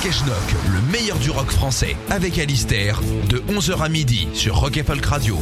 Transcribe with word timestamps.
Rock 0.00 0.08
et 0.08 0.12
Schnock, 0.12 0.54
le 0.72 0.80
meilleur 0.92 1.18
du 1.18 1.30
rock 1.30 1.50
français, 1.50 1.94
avec 2.08 2.38
Alistair, 2.38 3.02
de 3.28 3.36
11h 3.52 3.82
à 3.82 3.88
midi 3.90 4.28
sur 4.32 4.56
Rock 4.56 4.78
et 4.78 4.82
Folk 4.82 5.04
Radio. 5.04 5.36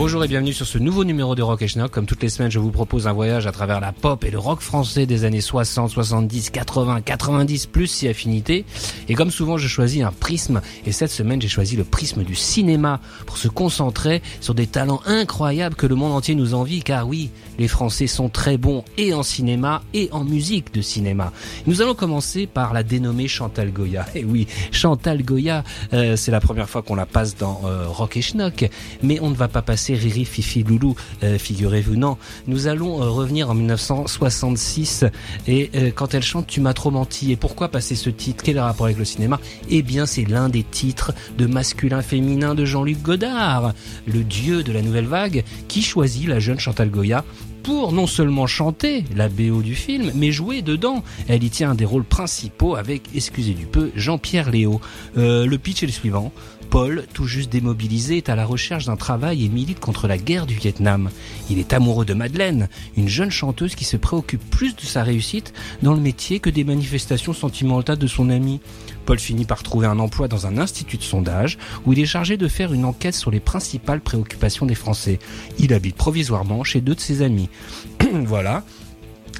Bonjour 0.00 0.24
et 0.24 0.28
bienvenue 0.28 0.54
sur 0.54 0.66
ce 0.66 0.78
nouveau 0.78 1.04
numéro 1.04 1.34
de 1.34 1.42
Rock 1.42 1.60
et 1.60 1.68
Schnock. 1.68 1.90
Comme 1.90 2.06
toutes 2.06 2.22
les 2.22 2.30
semaines, 2.30 2.50
je 2.50 2.58
vous 2.58 2.70
propose 2.70 3.06
un 3.06 3.12
voyage 3.12 3.46
à 3.46 3.52
travers 3.52 3.80
la 3.80 3.92
pop 3.92 4.24
et 4.24 4.30
le 4.30 4.38
rock 4.38 4.60
français 4.62 5.04
des 5.04 5.26
années 5.26 5.42
60, 5.42 5.90
70, 5.90 6.48
80, 6.48 7.02
90, 7.02 7.66
plus 7.66 7.86
si 7.86 8.08
affinité. 8.08 8.64
Et 9.10 9.14
comme 9.14 9.30
souvent, 9.30 9.58
je 9.58 9.68
choisis 9.68 10.02
un 10.02 10.10
prisme. 10.10 10.62
Et 10.86 10.92
cette 10.92 11.10
semaine, 11.10 11.42
j'ai 11.42 11.48
choisi 11.48 11.76
le 11.76 11.84
prisme 11.84 12.24
du 12.24 12.34
cinéma 12.34 12.98
pour 13.26 13.36
se 13.36 13.48
concentrer 13.48 14.22
sur 14.40 14.54
des 14.54 14.66
talents 14.66 15.02
incroyables 15.04 15.76
que 15.76 15.86
le 15.86 15.96
monde 15.96 16.12
entier 16.12 16.34
nous 16.34 16.54
envie. 16.54 16.82
Car 16.82 17.06
oui, 17.06 17.28
les 17.58 17.68
Français 17.68 18.06
sont 18.06 18.30
très 18.30 18.56
bons 18.56 18.84
et 18.96 19.12
en 19.12 19.22
cinéma 19.22 19.82
et 19.92 20.08
en 20.12 20.24
musique 20.24 20.72
de 20.72 20.80
cinéma. 20.80 21.30
Nous 21.66 21.82
allons 21.82 21.94
commencer 21.94 22.46
par 22.46 22.72
la 22.72 22.82
dénommée 22.82 23.28
Chantal 23.28 23.70
Goya. 23.70 24.06
Et 24.14 24.24
oui, 24.24 24.46
Chantal 24.72 25.22
Goya, 25.22 25.62
euh, 25.92 26.16
c'est 26.16 26.30
la 26.30 26.40
première 26.40 26.70
fois 26.70 26.80
qu'on 26.80 26.94
la 26.94 27.04
passe 27.04 27.36
dans 27.36 27.60
euh, 27.66 27.86
Rock 27.86 28.16
et 28.16 28.22
Schnock. 28.22 28.70
Mais 29.02 29.20
on 29.20 29.28
ne 29.28 29.34
va 29.34 29.48
pas 29.48 29.60
passer 29.60 29.89
Riri, 29.94 30.24
Fifi, 30.24 30.62
Loulou, 30.62 30.94
euh, 31.22 31.38
figurez-vous, 31.38 31.96
non. 31.96 32.16
Nous 32.46 32.66
allons 32.66 33.02
euh, 33.02 33.08
revenir 33.08 33.50
en 33.50 33.54
1966 33.54 35.04
et 35.46 35.70
euh, 35.74 35.90
quand 35.94 36.14
elle 36.14 36.22
chante 36.22 36.46
Tu 36.46 36.60
m'as 36.60 36.74
trop 36.74 36.90
menti. 36.90 37.32
Et 37.32 37.36
pourquoi 37.36 37.68
passer 37.68 37.94
ce 37.94 38.10
titre? 38.10 38.42
Quel 38.44 38.56
est 38.56 38.60
le 38.60 38.64
rapport 38.64 38.86
avec 38.86 38.98
le 38.98 39.04
cinéma? 39.04 39.40
Eh 39.68 39.82
bien, 39.82 40.06
c'est 40.06 40.24
l'un 40.24 40.48
des 40.48 40.62
titres 40.62 41.12
de 41.38 41.46
masculin-féminin 41.46 42.54
de 42.54 42.64
Jean-Luc 42.64 43.02
Godard, 43.02 43.72
le 44.06 44.24
dieu 44.24 44.62
de 44.62 44.72
la 44.72 44.82
nouvelle 44.82 45.06
vague, 45.06 45.44
qui 45.68 45.82
choisit 45.82 46.28
la 46.28 46.40
jeune 46.40 46.58
Chantal 46.58 46.90
Goya 46.90 47.24
pour 47.62 47.92
non 47.92 48.06
seulement 48.06 48.46
chanter 48.46 49.04
la 49.14 49.28
BO 49.28 49.60
du 49.60 49.74
film, 49.74 50.10
mais 50.14 50.32
jouer 50.32 50.62
dedans. 50.62 51.04
Elle 51.28 51.44
y 51.44 51.50
tient 51.50 51.70
un 51.70 51.74
des 51.74 51.84
rôles 51.84 52.04
principaux 52.04 52.74
avec, 52.74 53.02
excusez 53.14 53.52
du 53.52 53.66
peu, 53.66 53.90
Jean-Pierre 53.94 54.50
Léo. 54.50 54.80
Le 55.16 55.56
pitch 55.56 55.82
est 55.82 55.86
le 55.86 55.92
suivant. 55.92 56.32
Paul, 56.70 57.04
tout 57.12 57.26
juste 57.26 57.50
démobilisé, 57.50 58.18
est 58.18 58.28
à 58.28 58.36
la 58.36 58.46
recherche 58.46 58.84
d'un 58.84 58.96
travail 58.96 59.44
et 59.44 59.48
milite 59.48 59.80
contre 59.80 60.06
la 60.06 60.16
guerre 60.16 60.46
du 60.46 60.54
Vietnam. 60.54 61.10
Il 61.50 61.58
est 61.58 61.72
amoureux 61.72 62.04
de 62.04 62.14
Madeleine, 62.14 62.68
une 62.96 63.08
jeune 63.08 63.32
chanteuse 63.32 63.74
qui 63.74 63.84
se 63.84 63.96
préoccupe 63.96 64.48
plus 64.50 64.76
de 64.76 64.82
sa 64.82 65.02
réussite 65.02 65.52
dans 65.82 65.94
le 65.94 66.00
métier 66.00 66.38
que 66.38 66.48
des 66.48 66.62
manifestations 66.62 67.32
sentimentales 67.32 67.98
de 67.98 68.06
son 68.06 68.30
ami. 68.30 68.60
Paul 69.04 69.18
finit 69.18 69.46
par 69.46 69.64
trouver 69.64 69.88
un 69.88 69.98
emploi 69.98 70.28
dans 70.28 70.46
un 70.46 70.58
institut 70.58 70.96
de 70.96 71.02
sondage 71.02 71.58
où 71.84 71.92
il 71.92 71.98
est 71.98 72.06
chargé 72.06 72.36
de 72.36 72.46
faire 72.46 72.72
une 72.72 72.84
enquête 72.84 73.16
sur 73.16 73.32
les 73.32 73.40
principales 73.40 74.00
préoccupations 74.00 74.66
des 74.66 74.76
Français. 74.76 75.18
Il 75.58 75.74
habite 75.74 75.96
provisoirement 75.96 76.62
chez 76.62 76.80
deux 76.80 76.94
de 76.94 77.00
ses 77.00 77.22
amis. 77.22 77.48
voilà. 78.24 78.62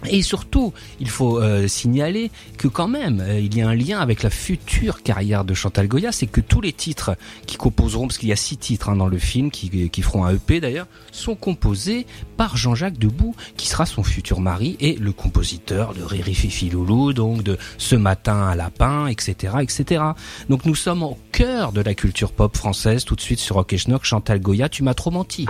Et 0.08 0.22
surtout, 0.22 0.72
il 0.98 1.08
faut 1.08 1.38
euh, 1.38 1.68
signaler 1.68 2.30
que 2.56 2.68
quand 2.68 2.88
même, 2.88 3.20
euh, 3.20 3.38
il 3.38 3.56
y 3.56 3.62
a 3.62 3.68
un 3.68 3.74
lien 3.74 4.00
avec 4.00 4.22
la 4.22 4.30
future 4.30 5.02
carrière 5.02 5.44
de 5.44 5.54
Chantal 5.54 5.88
Goya, 5.88 6.12
c'est 6.12 6.26
que 6.26 6.40
tous 6.40 6.60
les 6.60 6.72
titres 6.72 7.16
qui 7.46 7.56
composeront, 7.56 8.06
parce 8.06 8.18
qu'il 8.18 8.28
y 8.28 8.32
a 8.32 8.36
six 8.36 8.56
titres 8.56 8.88
hein, 8.88 8.96
dans 8.96 9.08
le 9.08 9.18
film, 9.18 9.50
qui, 9.50 9.90
qui 9.90 10.02
feront 10.02 10.24
un 10.24 10.34
EP 10.34 10.60
d'ailleurs, 10.60 10.86
sont 11.12 11.34
composés 11.34 12.06
par 12.36 12.56
Jean-Jacques 12.56 12.98
Debout, 12.98 13.34
qui 13.56 13.68
sera 13.68 13.86
son 13.86 14.02
futur 14.02 14.40
mari 14.40 14.76
et 14.80 14.94
le 14.94 15.12
compositeur 15.12 15.94
de 15.94 16.02
Riri 16.02 16.34
Fifi 16.34 16.70
Loulou, 16.70 17.12
donc 17.12 17.42
de 17.42 17.58
Ce 17.78 17.96
matin 17.96 18.48
à 18.48 18.54
lapin, 18.54 19.06
etc., 19.06 19.54
etc. 19.60 20.02
Donc 20.48 20.64
nous 20.64 20.74
sommes 20.74 21.02
au 21.02 21.18
cœur 21.32 21.72
de 21.72 21.80
la 21.80 21.94
culture 21.94 22.32
pop 22.32 22.56
française, 22.56 23.04
tout 23.04 23.16
de 23.16 23.20
suite 23.20 23.40
sur 23.40 23.56
Rock 23.56 23.72
et 23.72 23.78
Schnock, 23.78 24.04
Chantal 24.04 24.40
Goya, 24.40 24.68
tu 24.68 24.82
m'as 24.82 24.94
trop 24.94 25.10
menti. 25.10 25.46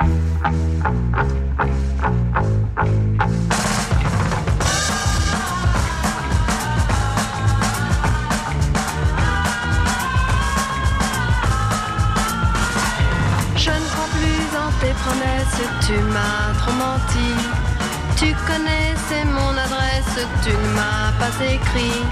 Tu 18.20 18.34
connais, 18.47 18.94
c'est 19.08 19.25
mon 19.25 19.53
adresse, 19.56 20.26
tu 20.44 20.50
ne 20.50 20.75
m'as 20.76 21.10
pas 21.19 21.34
écrit. 21.42 22.03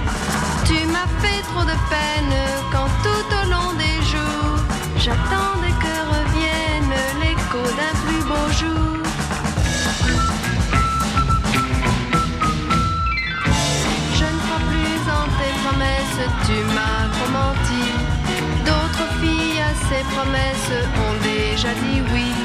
Tu 0.64 0.86
m'as 0.86 1.10
fait 1.20 1.42
trop 1.42 1.64
de 1.64 1.76
peine 1.92 2.34
quand 2.72 2.88
tout 3.04 3.28
au 3.40 3.50
long 3.50 3.74
des 3.74 3.98
jours, 4.12 4.56
j'attendais 4.96 5.74
que 5.84 5.94
revienne 6.14 6.94
l'écho 7.20 7.62
d'un 7.78 7.94
plus 8.04 8.24
beau 8.30 8.46
jour. 8.60 9.02
Je 14.18 14.24
ne 14.32 14.38
crois 14.44 14.62
plus 14.72 15.00
en 15.18 15.24
tes 15.38 15.54
promesses, 15.62 16.22
tu 16.46 16.56
m'as 16.74 17.04
trop 17.16 17.30
menti. 17.40 17.86
D'autres 18.64 19.08
filles 19.20 19.60
à 19.60 19.74
ces 19.90 20.02
promesses 20.14 20.72
ont 21.04 21.16
déjà 21.22 21.74
dit 21.74 22.00
oui. 22.14 22.37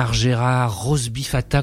Bernard 0.00 0.14
Gérard, 0.14 0.82
Rose 0.82 1.10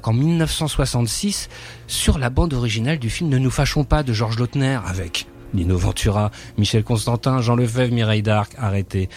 en 0.04 0.14
1966 0.14 1.50
sur 1.88 2.20
la 2.20 2.30
bande 2.30 2.54
originale 2.54 3.00
du 3.00 3.10
film 3.10 3.32
Ne 3.32 3.40
nous 3.40 3.50
fâchons 3.50 3.84
pas 3.84 4.04
de 4.04 4.14
Georges 4.14 4.38
Lautner 4.38 4.78
avec 4.86 5.26
Nino 5.54 5.78
Ventura, 5.78 6.32
Michel 6.58 6.84
Constantin, 6.84 7.42
Jean 7.42 7.56
Lefebvre, 7.56 7.94
Mireille 7.94 8.22
d'Arc, 8.22 8.54
arrêtez. 8.58 9.10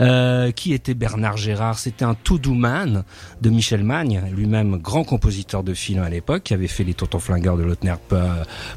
Euh, 0.00 0.50
qui 0.50 0.72
était 0.72 0.94
Bernard 0.94 1.36
Gérard? 1.36 1.78
C'était 1.78 2.04
un 2.04 2.14
tout 2.14 2.38
doux 2.38 2.54
man 2.54 3.04
de 3.40 3.50
Michel 3.50 3.82
Magne, 3.82 4.22
lui-même 4.32 4.76
grand 4.76 5.04
compositeur 5.04 5.62
de 5.62 5.74
films 5.74 6.02
à 6.02 6.10
l'époque, 6.10 6.42
qui 6.44 6.54
avait 6.54 6.68
fait 6.68 6.84
Les 6.84 6.94
Tontons 6.94 7.18
Flingueurs 7.18 7.56
de 7.56 7.62
Lautner 7.62 7.94
peu, 8.08 8.20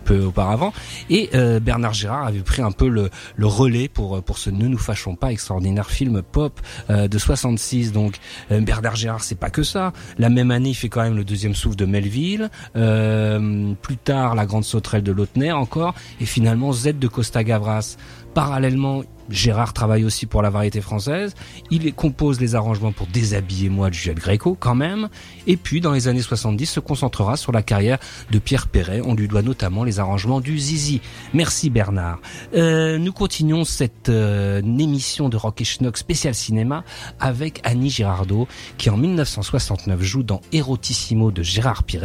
peu 0.06 0.24
auparavant. 0.24 0.74
Et 1.10 1.30
euh, 1.34 1.60
Bernard 1.60 1.94
Gérard 1.94 2.28
avait 2.28 2.40
pris 2.40 2.62
un 2.62 2.72
peu 2.72 2.88
le, 2.88 3.10
le, 3.36 3.48
relais 3.48 3.88
pour 3.88 4.22
pour 4.24 4.38
ce 4.38 4.50
Ne 4.50 4.68
nous 4.68 4.78
fâchons 4.78 5.16
pas, 5.16 5.32
extraordinaire 5.32 5.90
film 5.90 6.22
pop 6.22 6.60
euh, 6.90 7.08
de 7.08 7.18
66. 7.18 7.92
Donc 7.92 8.18
euh, 8.52 8.62
Bernard 8.62 8.96
Gérard, 8.96 9.24
c'est 9.24 9.40
pas 9.40 9.50
que 9.50 9.64
ça. 9.64 9.94
La 10.18 10.30
même 10.30 10.52
année, 10.52 10.70
il 10.70 10.76
fait 10.76 10.90
quand 10.90 11.02
même 11.02 11.16
le 11.16 11.24
deuxième 11.24 11.56
souffle 11.56 11.76
de 11.76 11.86
Melville. 11.86 12.50
Euh, 12.76 13.74
plus 13.82 13.98
tard, 13.98 14.36
La 14.36 14.46
Grande 14.46 14.64
Sauterelle 14.64 15.04
de 15.04 15.12
Lautner 15.12 15.52
encore. 15.52 15.94
Et 16.20 16.26
finalement, 16.26 16.72
Z 16.72 16.94
de 17.00 17.08
Costa 17.08 17.44
Gavras. 17.44 17.98
Parallèlement, 18.34 19.04
Gérard 19.30 19.74
travaille 19.74 20.04
aussi 20.04 20.26
pour 20.26 20.42
la 20.42 20.50
variété 20.50 20.82
française. 20.82 21.36
Il 21.70 21.94
compose 21.94 22.42
les 22.42 22.56
arrangements 22.56 22.92
pour 22.92 23.08
Déshabiller 23.08 23.70
moi 23.70 23.90
de 23.90 23.94
Juliette 23.94 24.18
Gréco 24.18 24.58
quand 24.60 24.76
même. 24.76 25.10
Et 25.48 25.58
puis 25.58 25.82
dans 25.82 25.92
les 25.92 26.08
années 26.08 26.22
70 26.22 26.66
se 26.66 26.80
concentrera 26.80 27.38
sur 27.38 27.52
la 27.52 27.62
carrière 27.62 28.00
de 28.32 28.40
Pierre 28.40 28.68
Perret. 28.68 29.02
On 29.06 29.14
lui 29.14 29.28
doit 29.28 29.42
notamment 29.42 29.84
les 29.84 30.00
arrangements 30.00 30.42
du 30.42 30.58
Zizi. 30.58 31.02
Merci 31.34 31.70
Bernard. 31.70 32.20
Euh, 32.56 32.98
nous 32.98 33.14
continuons 33.14 33.66
cette 33.66 34.10
euh, 34.10 34.62
émission 34.62 35.30
de 35.30 35.38
Rock 35.38 35.62
et 35.62 35.66
Schnock 35.66 35.98
spécial 35.98 36.34
cinéma 36.34 36.84
avec 37.20 37.62
Annie 37.64 37.90
Girardot 37.90 38.48
qui 38.78 38.90
en 38.90 38.98
1969 38.98 40.02
joue 40.02 40.24
dans 40.24 40.42
Erotissimo 40.52 41.32
de 41.32 41.44
Gérard 41.44 41.84
Pires 41.84 42.00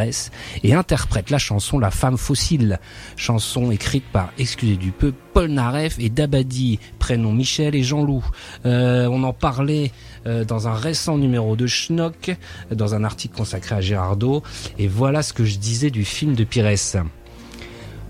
et 0.63 0.75
interprète 0.75 1.31
la 1.31 1.39
chanson 1.39 1.79
La 1.79 1.91
femme 1.91 2.19
fossile. 2.19 2.81
Chanson 3.17 3.71
écrite 3.71 4.05
par, 4.13 4.33
excusez 4.39 4.77
du 4.77 4.91
peu, 4.91 5.13
Paul 5.33 5.51
Naref 5.51 5.99
et 5.99 6.11
Dabadi 6.11 6.79
Michel 7.23 7.75
et 7.75 7.83
Jean-Loup. 7.83 8.25
Euh, 8.67 9.07
on 9.11 9.23
en 9.23 9.33
parlait 9.33 9.93
euh, 10.27 10.45
dans 10.45 10.69
un 10.69 10.75
récent 10.75 11.19
numéro 11.19 11.57
de 11.57 11.67
Schnock, 11.67 12.37
dans 12.71 12.95
un 12.95 13.05
article 13.05 13.37
consacré 13.37 13.75
à 13.75 13.81
Gérardo. 13.81 14.43
Et 14.79 14.89
voilà 14.89 15.23
ce 15.23 15.33
que 15.33 15.45
je 15.45 15.59
disais 15.59 15.91
du 15.91 16.05
film 16.05 16.35
de 16.35 16.45
Pires. 16.45 16.65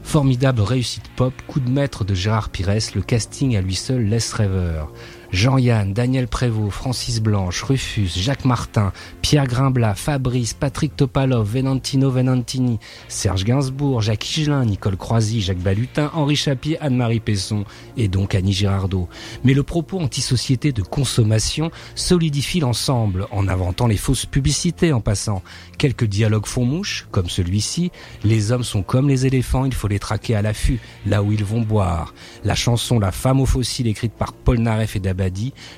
Formidable 0.03 0.61
réussite 0.61 1.09
pop, 1.17 1.33
coup 1.49 1.61
de 1.61 1.71
maître 1.71 2.05
de 2.05 2.15
Gérard 2.15 2.51
Pires, 2.51 2.69
le 2.95 3.03
casting 3.03 3.57
à 3.57 3.63
lui 3.63 3.75
seul 3.75 4.05
laisse 4.05 4.33
rêveur. 4.33 4.93
Jean-Yann, 5.35 5.93
Daniel 5.93 6.29
Prévost, 6.29 6.71
Francis 6.71 7.21
Blanche, 7.21 7.65
Rufus, 7.65 8.11
Jacques 8.17 8.45
Martin, 8.45 8.93
Pierre 9.21 9.49
Grimblat, 9.49 9.97
Fabrice, 9.97 10.55
Patrick 10.55 10.95
Topalov, 10.95 11.53
Venantino 11.53 12.09
Venantini, 12.09 12.79
Serge 13.09 13.43
Gainsbourg, 13.43 14.01
Jacques 14.01 14.25
Higelin, 14.25 14.65
Nicole 14.65 14.97
Croisy, 14.97 15.43
Jacques 15.43 15.59
Balutin, 15.59 16.13
Henri 16.15 16.37
Chapier, 16.37 16.79
Anne-Marie 16.81 17.19
Pesson 17.19 17.65
et 17.97 18.07
donc 18.07 18.37
Annie 18.37 18.53
Girardot. 18.53 19.09
Mais 19.43 19.55
le 19.55 19.65
propos 19.65 19.99
anti-société 19.99 20.71
de 20.71 20.83
consommation 20.83 21.73
solidifie 21.97 22.61
l'ensemble 22.61 23.27
en 23.33 23.49
inventant 23.49 23.89
les 23.89 23.97
fausses 23.97 24.27
publicités 24.27 24.93
en 24.93 25.01
passant. 25.01 25.43
Quelques 25.79 26.05
dialogues 26.05 26.47
font 26.47 26.65
mouche, 26.65 27.09
comme 27.11 27.29
celui-ci. 27.29 27.91
Les 28.23 28.53
hommes 28.53 28.63
sont 28.63 28.85
comme 28.85 29.09
les 29.09 29.27
éléphants, 29.27 29.65
il 29.65 29.75
faut 29.75 29.89
les 29.89 29.99
traquer 29.99 30.37
à 30.37 30.43
l'affût, 30.43 30.79
là 31.07 31.25
où 31.25 31.33
ils 31.33 31.45
vont 31.45 31.61
boire. 31.63 32.15
La 32.45 32.55
chanson 32.55 33.01
La 33.01 33.11
femme 33.11 33.41
au 33.41 33.47
fossile 33.47 33.89
écrite 33.89 34.13
par 34.13 34.33
Paul 34.33 34.59
Naref 34.59 34.95
et 34.95 35.01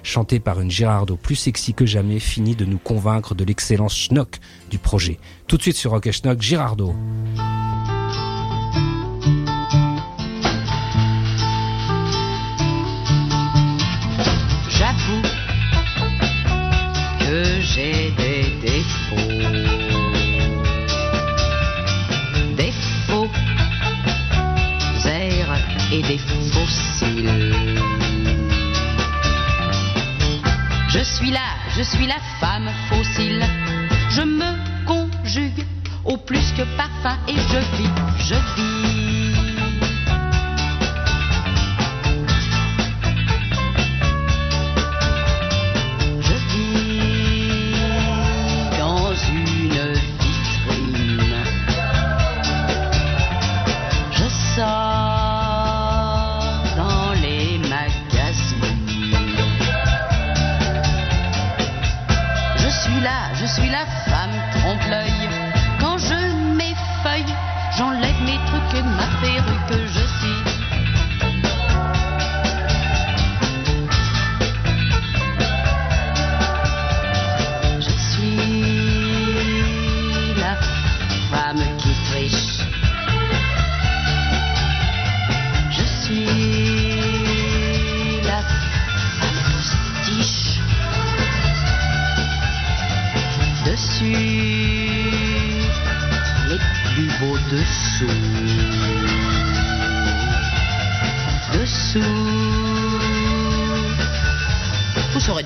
Chanté 0.03 0.41
par 0.41 0.61
une 0.61 0.71
Gérardo 0.71 1.17
plus 1.17 1.37
sexy 1.37 1.75
que 1.75 1.87
jamais, 1.87 2.19
finit 2.19 2.57
de 2.57 2.65
nous 2.65 2.79
convaincre 2.79 3.35
de 3.35 3.45
l'excellence 3.45 3.97
schnock 3.97 4.39
du 4.71 4.79
projet. 4.79 5.19
Tout 5.47 5.57
de 5.57 5.63
suite 5.63 5.77
sur 5.77 5.93
Rock 5.93 6.07
et 6.07 6.13
Schnock, 6.13 6.41
Girardo. 6.41 6.95
Suis 31.17 31.31
là, 31.31 31.57
je 31.75 31.83
suis 31.83 32.07
la 32.07 32.19
femme 32.41 32.69
fossile. 32.91 33.43
Je 34.11 34.21
me 34.21 34.85
conjugue 34.85 35.65
au 36.05 36.19
plus 36.19 36.53
que 36.53 36.63
parfum 36.77 37.17
et 37.27 37.37
je 37.37 37.59
vis, 37.77 37.91
je 38.19 38.35
vis. 38.35 38.86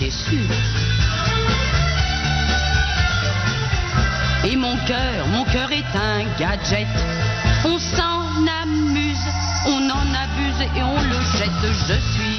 Et 0.02 0.08
mon 4.56 4.74
cœur, 4.86 5.26
mon 5.28 5.44
cœur 5.44 5.70
est 5.72 5.94
un 5.94 6.24
gadget. 6.38 6.88
On 7.66 7.78
s'en 7.78 8.46
amuse, 8.62 9.18
on 9.66 9.90
en 9.90 10.14
abuse 10.14 10.62
et 10.74 10.82
on 10.82 11.02
le 11.02 11.20
jette. 11.36 11.50
Je 11.86 12.00
suis 12.14 12.29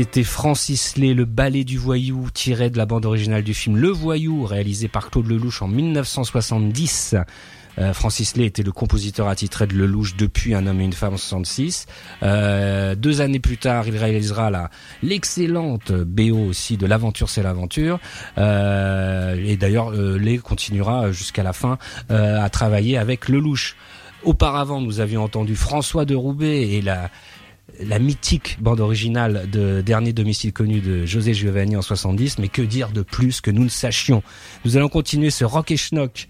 C'était 0.00 0.24
Francis 0.24 0.96
Lay, 0.96 1.12
le 1.12 1.26
ballet 1.26 1.62
du 1.62 1.76
voyou, 1.76 2.30
tiré 2.32 2.70
de 2.70 2.78
la 2.78 2.86
bande 2.86 3.04
originale 3.04 3.42
du 3.42 3.52
film 3.52 3.76
Le 3.76 3.90
Voyou, 3.90 4.46
réalisé 4.46 4.88
par 4.88 5.10
Claude 5.10 5.26
Lelouch 5.26 5.60
en 5.60 5.68
1970. 5.68 7.16
Euh, 7.76 7.92
Francis 7.92 8.34
Lay 8.34 8.46
était 8.46 8.62
le 8.62 8.72
compositeur 8.72 9.28
attitré 9.28 9.66
de 9.66 9.74
Lelouch 9.74 10.16
depuis 10.16 10.54
Un 10.54 10.66
homme 10.66 10.80
et 10.80 10.84
une 10.84 10.94
femme 10.94 11.12
en 11.12 11.18
66. 11.18 11.84
Euh, 12.22 12.94
deux 12.94 13.20
années 13.20 13.40
plus 13.40 13.58
tard, 13.58 13.88
il 13.88 13.96
réalisera 13.98 14.48
la 14.48 14.70
l'excellente 15.02 15.92
BO 15.92 16.48
aussi 16.48 16.78
de 16.78 16.86
L'aventure 16.86 17.28
c'est 17.28 17.42
l'aventure. 17.42 18.00
Euh, 18.38 19.36
et 19.36 19.58
d'ailleurs, 19.58 19.92
euh, 19.92 20.18
Lay 20.18 20.38
continuera 20.38 21.12
jusqu'à 21.12 21.42
la 21.42 21.52
fin 21.52 21.76
euh, 22.10 22.42
à 22.42 22.48
travailler 22.48 22.96
avec 22.96 23.28
Lelouch. 23.28 23.76
Auparavant, 24.22 24.80
nous 24.80 25.00
avions 25.00 25.24
entendu 25.24 25.56
François 25.56 26.06
de 26.06 26.14
Roubaix 26.14 26.70
et 26.72 26.80
la 26.82 27.10
la 27.80 27.98
mythique 27.98 28.58
bande 28.60 28.80
originale 28.80 29.48
de 29.50 29.80
Dernier 29.80 30.12
domicile 30.12 30.52
connu 30.52 30.80
de 30.80 31.06
José 31.06 31.34
Giovanni 31.34 31.76
en 31.76 31.82
70, 31.82 32.38
mais 32.38 32.48
que 32.48 32.62
dire 32.62 32.90
de 32.90 33.02
plus 33.02 33.40
que 33.40 33.50
nous 33.50 33.64
ne 33.64 33.68
sachions. 33.68 34.22
Nous 34.64 34.76
allons 34.76 34.88
continuer 34.88 35.30
ce 35.30 35.44
rock 35.44 35.70
et 35.70 35.76
schnock 35.76 36.28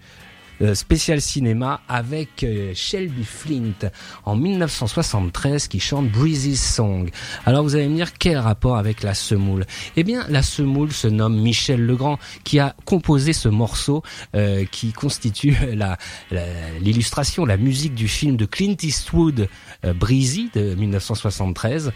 spécial 0.73 1.21
cinéma 1.21 1.81
avec 1.87 2.43
euh, 2.43 2.71
Shelby 2.75 3.23
Flint 3.23 3.89
en 4.25 4.35
1973 4.35 5.67
qui 5.67 5.79
chante 5.79 6.09
Breezy's 6.09 6.61
Song. 6.75 7.09
Alors 7.45 7.63
vous 7.63 7.75
allez 7.75 7.87
me 7.87 7.95
dire 7.95 8.13
quel 8.17 8.37
rapport 8.37 8.77
avec 8.77 9.03
la 9.03 9.13
semoule? 9.13 9.65
Eh 9.95 10.03
bien 10.03 10.25
la 10.29 10.43
semoule 10.43 10.91
se 10.91 11.07
nomme 11.07 11.39
Michel 11.39 11.85
Legrand 11.85 12.19
qui 12.43 12.59
a 12.59 12.75
composé 12.85 13.33
ce 13.33 13.49
morceau 13.49 14.03
euh, 14.35 14.65
qui 14.65 14.93
constitue 14.93 15.55
l'illustration, 16.81 17.45
la, 17.45 17.57
musique 17.57 17.95
du 17.95 18.07
film 18.07 18.37
de 18.37 18.45
Clint 18.45 18.77
Eastwood 18.81 19.47
Breezy 19.95 20.49
de 20.53 20.73
1973, 20.75 21.91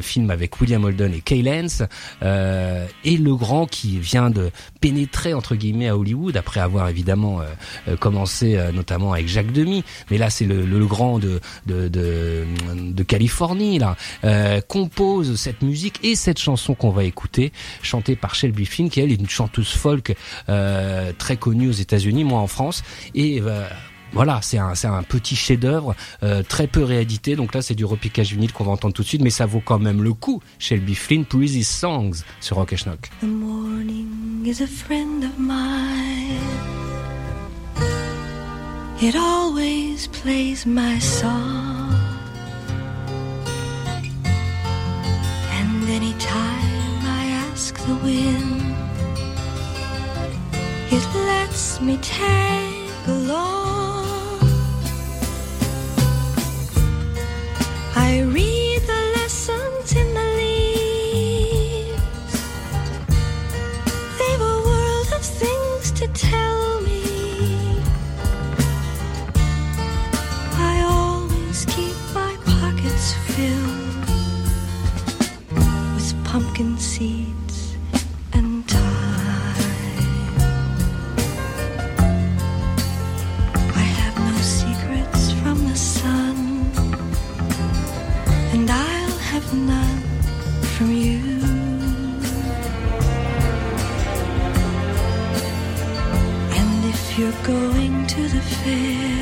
film 0.00 0.30
avec 0.30 0.60
William 0.60 0.84
Holden 0.84 1.14
et 1.14 1.20
Kay 1.20 1.42
Lance 1.42 1.82
et 2.22 3.16
Legrand 3.16 3.66
qui 3.66 3.98
vient 3.98 4.30
de 4.30 4.50
pénétrer 4.80 5.34
entre 5.34 5.54
guillemets 5.54 5.88
à 5.88 5.96
Hollywood 5.96 6.36
après 6.36 6.60
avoir 6.60 6.88
évidemment 6.88 7.40
euh, 7.40 7.44
commencé 7.98 8.56
euh, 8.56 8.72
notamment 8.72 9.12
avec 9.12 9.28
Jacques 9.28 9.52
Demy, 9.52 9.84
mais 10.10 10.18
là 10.18 10.30
c'est 10.30 10.44
le, 10.44 10.64
le, 10.64 10.86
grand 10.86 11.18
de, 11.18 11.40
de, 11.66 11.88
de, 11.88 12.44
de 12.74 13.02
Californie 13.02 13.78
là, 13.78 13.96
euh, 14.24 14.60
compose 14.60 15.36
cette 15.36 15.62
musique 15.62 16.00
et 16.02 16.14
cette 16.14 16.38
chanson 16.38 16.74
qu'on 16.74 16.90
va 16.90 17.04
écouter, 17.04 17.52
chantée 17.82 18.16
par 18.16 18.34
Shelby 18.34 18.66
Finn, 18.66 18.90
qui 18.90 19.00
elle 19.00 19.12
est 19.12 19.20
une 19.20 19.28
chanteuse 19.28 19.70
folk 19.70 20.14
euh, 20.48 21.12
très 21.18 21.36
connue 21.36 21.68
aux 21.68 21.72
États-Unis, 21.72 22.24
moi 22.24 22.40
en 22.40 22.46
France, 22.46 22.82
et 23.14 23.42
voilà, 24.12 24.40
c'est 24.42 24.58
un, 24.58 24.72
un 24.72 25.02
petit 25.02 25.36
chef-d'œuvre 25.36 25.94
euh, 26.22 26.42
très 26.42 26.66
peu 26.66 26.82
réédité. 26.82 27.36
Donc 27.36 27.54
là, 27.54 27.62
c'est 27.62 27.74
du 27.74 27.84
repiquage 27.84 28.32
vinyle 28.32 28.52
qu'on 28.52 28.64
va 28.64 28.72
entendre 28.72 28.94
tout 28.94 29.02
de 29.02 29.06
suite, 29.08 29.22
mais 29.22 29.30
ça 29.30 29.46
vaut 29.46 29.62
quand 29.64 29.78
même 29.78 30.02
le 30.02 30.12
coup. 30.12 30.42
Shelby 30.58 30.94
Flynn, 30.94 31.24
Breezy 31.30 31.64
Songs 31.64 32.24
sur 32.40 32.56
Rock 32.56 32.74
Schnock. 32.74 33.10
The 33.20 33.26
morning 33.26 34.44
is 34.44 34.62
a 34.62 34.66
friend 34.66 35.24
of 35.24 35.38
mine. 35.38 36.89
It 39.02 39.16
always 39.16 40.08
plays 40.08 40.66
my 40.66 40.98
song. 40.98 41.94
And 45.58 45.88
anytime 45.88 47.00
I 47.20 47.24
ask 47.48 47.78
the 47.78 47.94
wind, 48.04 48.76
it 50.92 51.14
lets 51.14 51.80
me 51.80 51.96
tag 52.02 53.08
along. 53.08 54.04
I 57.96 58.20
read 58.34 58.59
Going 97.30 98.06
to 98.08 98.22
the 98.28 98.40
fair. 98.40 99.19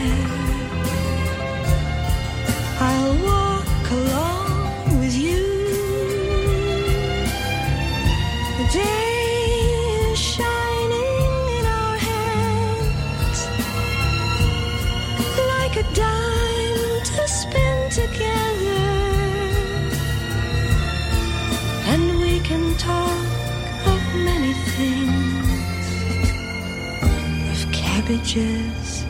Cabbages 28.09 29.05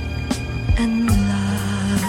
and 0.77 1.07
love. 1.07 2.03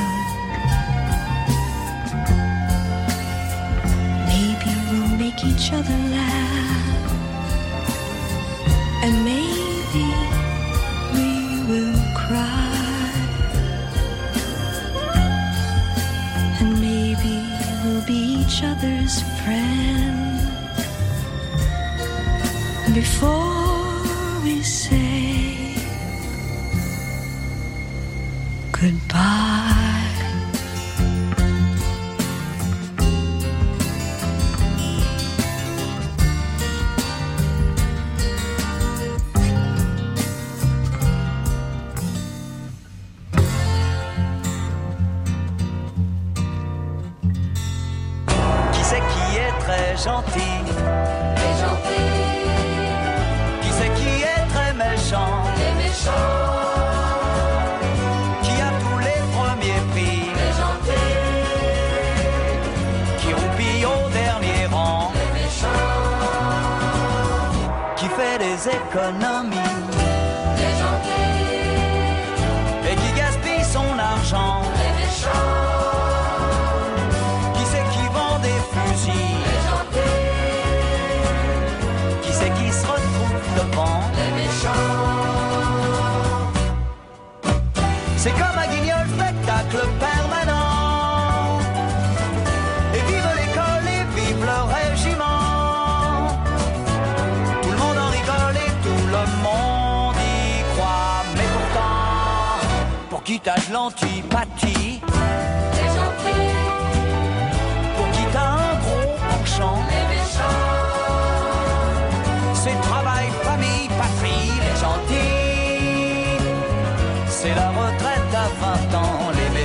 Maybe 4.26 4.72
we'll 4.90 5.18
make 5.18 5.44
each 5.46 5.72
other 5.72 5.98
laugh, 6.10 7.12
and 9.04 9.24
maybe 9.24 10.08
we 11.14 11.30
will 11.70 12.00
cry, 12.16 13.12
and 16.60 16.72
maybe 16.82 17.36
we'll 17.84 18.06
be 18.08 18.42
each 18.42 18.64
other's 18.64 19.22
friend. 19.44 20.40
Before 22.96 23.69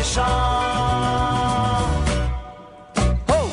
méchants. 0.05 0.23
Oh 3.29 3.49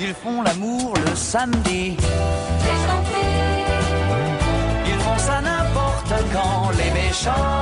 Ils 0.00 0.14
font 0.14 0.42
l'amour 0.42 0.94
le 1.06 1.14
samedi. 1.16 1.96
Ils 4.86 5.00
font 5.04 5.18
ça 5.18 5.40
n'importe 5.40 6.14
quand, 6.32 6.70
les 6.76 6.90
méchants. 6.90 7.61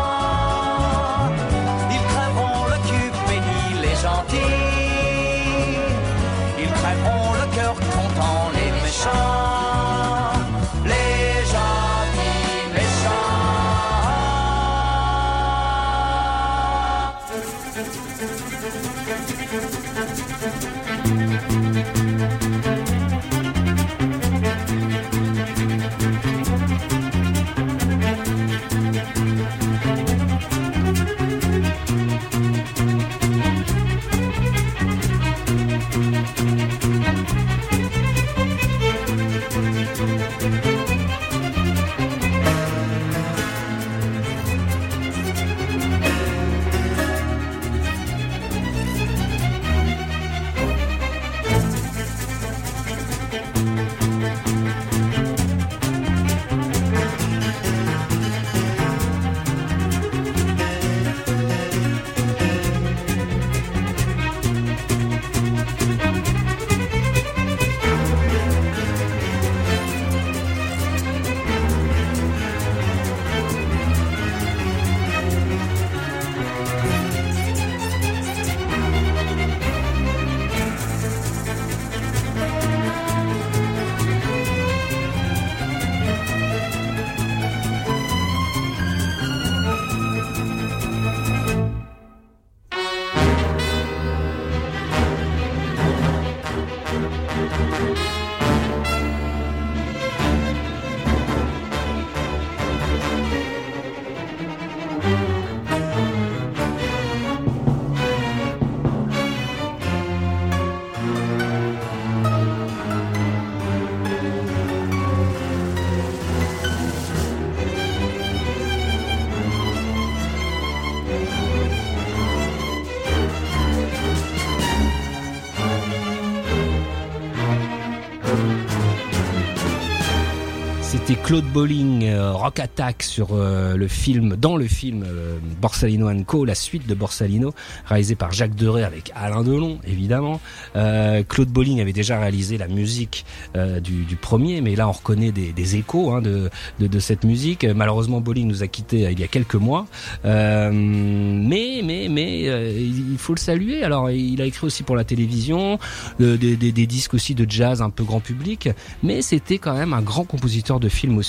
Claude 131.31 131.45
Bolling, 131.45 132.07
euh, 132.07 132.33
Rock 132.33 132.59
Attack 132.59 133.05
sur 133.05 133.29
euh, 133.35 133.77
le 133.77 133.87
film, 133.87 134.35
dans 134.35 134.57
le 134.57 134.67
film 134.67 135.05
euh, 135.07 135.39
Borsalino 135.63 136.11
Co, 136.27 136.45
la 136.45 136.57
suite 136.57 136.89
de 136.89 136.95
Borsalino, 136.97 137.55
réalisé 137.87 138.17
par 138.17 138.33
Jacques 138.33 138.57
Deray 138.57 138.83
avec 138.83 139.13
Alain 139.15 139.45
Delon, 139.45 139.79
évidemment. 139.87 140.41
Euh, 140.75 141.23
Claude 141.23 141.49
Bolling 141.49 141.81
avait 141.81 141.93
déjà 141.93 142.19
réalisé 142.19 142.59
la 142.59 142.67
musique 142.67 143.25
euh, 143.55 143.79
du, 143.79 144.03
du 144.07 144.17
premier, 144.17 144.61
mais 144.61 144.75
là 144.75 144.89
on 144.89 144.91
reconnaît 144.91 145.31
des, 145.31 145.53
des 145.53 145.77
échos 145.77 146.11
hein, 146.11 146.21
de, 146.21 146.51
de, 146.81 146.89
de 146.89 146.99
cette 146.99 147.23
musique. 147.23 147.65
Malheureusement, 147.65 148.21
Bolling 148.21 148.49
nous 148.49 148.65
a 148.65 148.67
quittés 148.67 149.09
il 149.13 149.21
y 149.21 149.23
a 149.23 149.29
quelques 149.29 149.55
mois, 149.55 149.87
Euh, 150.25 150.73
mais 150.73 151.81
mais 151.85 152.09
mais 152.11 152.49
euh, 152.49 152.73
il 152.77 153.19
faut 153.19 153.35
le 153.35 153.39
saluer. 153.39 153.85
Alors 153.85 154.11
il 154.11 154.43
a 154.43 154.47
écrit 154.47 154.67
aussi 154.67 154.83
pour 154.83 154.97
la 154.97 155.05
télévision, 155.05 155.79
euh, 156.21 156.37
des, 156.37 156.57
des, 156.57 156.73
des 156.73 156.89
disques 156.89 157.15
aussi 157.15 157.37
de 157.37 157.49
jazz 157.49 157.83
un 157.83 157.91
peu 157.91 158.03
grand 158.03 158.19
public, 158.19 158.69
mais 159.05 159.23
c'était 159.23 159.59
quand 159.59 159.75
même 159.75 159.93
un 159.93 160.03
grand 160.03 160.25
compositeur 160.25 160.81
de 160.81 160.89
films 160.89 161.20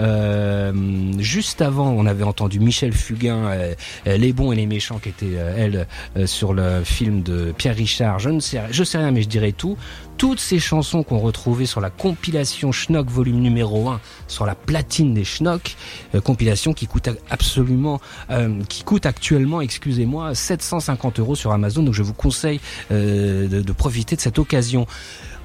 Euh, 0.00 0.72
juste 1.18 1.62
avant, 1.62 1.90
on 1.90 2.06
avait 2.06 2.24
entendu 2.24 2.60
Michel 2.60 2.92
Fugain, 2.92 3.46
euh, 3.46 3.74
euh, 4.06 4.16
Les 4.16 4.32
bons 4.32 4.52
et 4.52 4.56
les 4.56 4.66
méchants, 4.66 4.98
qui 4.98 5.08
était 5.08 5.32
elle 5.32 5.86
sur 6.26 6.52
le 6.52 6.82
film 6.84 7.22
de 7.22 7.52
Pierre 7.56 7.76
Richard. 7.76 8.18
Je 8.18 8.30
ne 8.30 8.40
sais, 8.40 8.60
rien, 8.60 9.10
mais 9.10 9.22
je 9.22 9.28
dirais 9.28 9.52
tout. 9.52 9.76
Toutes 10.18 10.40
ces 10.40 10.58
chansons 10.58 11.02
qu'on 11.02 11.18
retrouvait 11.18 11.64
sur 11.64 11.80
la 11.80 11.88
compilation 11.88 12.72
Schnock 12.72 13.08
volume 13.08 13.40
numéro 13.40 13.88
1 13.88 14.00
sur 14.28 14.44
la 14.44 14.54
platine 14.54 15.14
des 15.14 15.24
Schnock, 15.24 15.76
compilation 16.24 16.74
qui 16.74 16.86
coûte 16.86 17.08
absolument, 17.30 18.00
qui 18.68 18.82
coûte 18.82 19.06
actuellement, 19.06 19.62
excusez-moi, 19.62 20.34
750 20.34 21.20
euros 21.20 21.36
sur 21.36 21.52
Amazon. 21.52 21.82
Donc 21.82 21.94
je 21.94 22.02
vous 22.02 22.12
conseille 22.12 22.60
de 22.90 23.72
profiter 23.72 24.14
de 24.14 24.20
cette 24.20 24.38
occasion. 24.38 24.86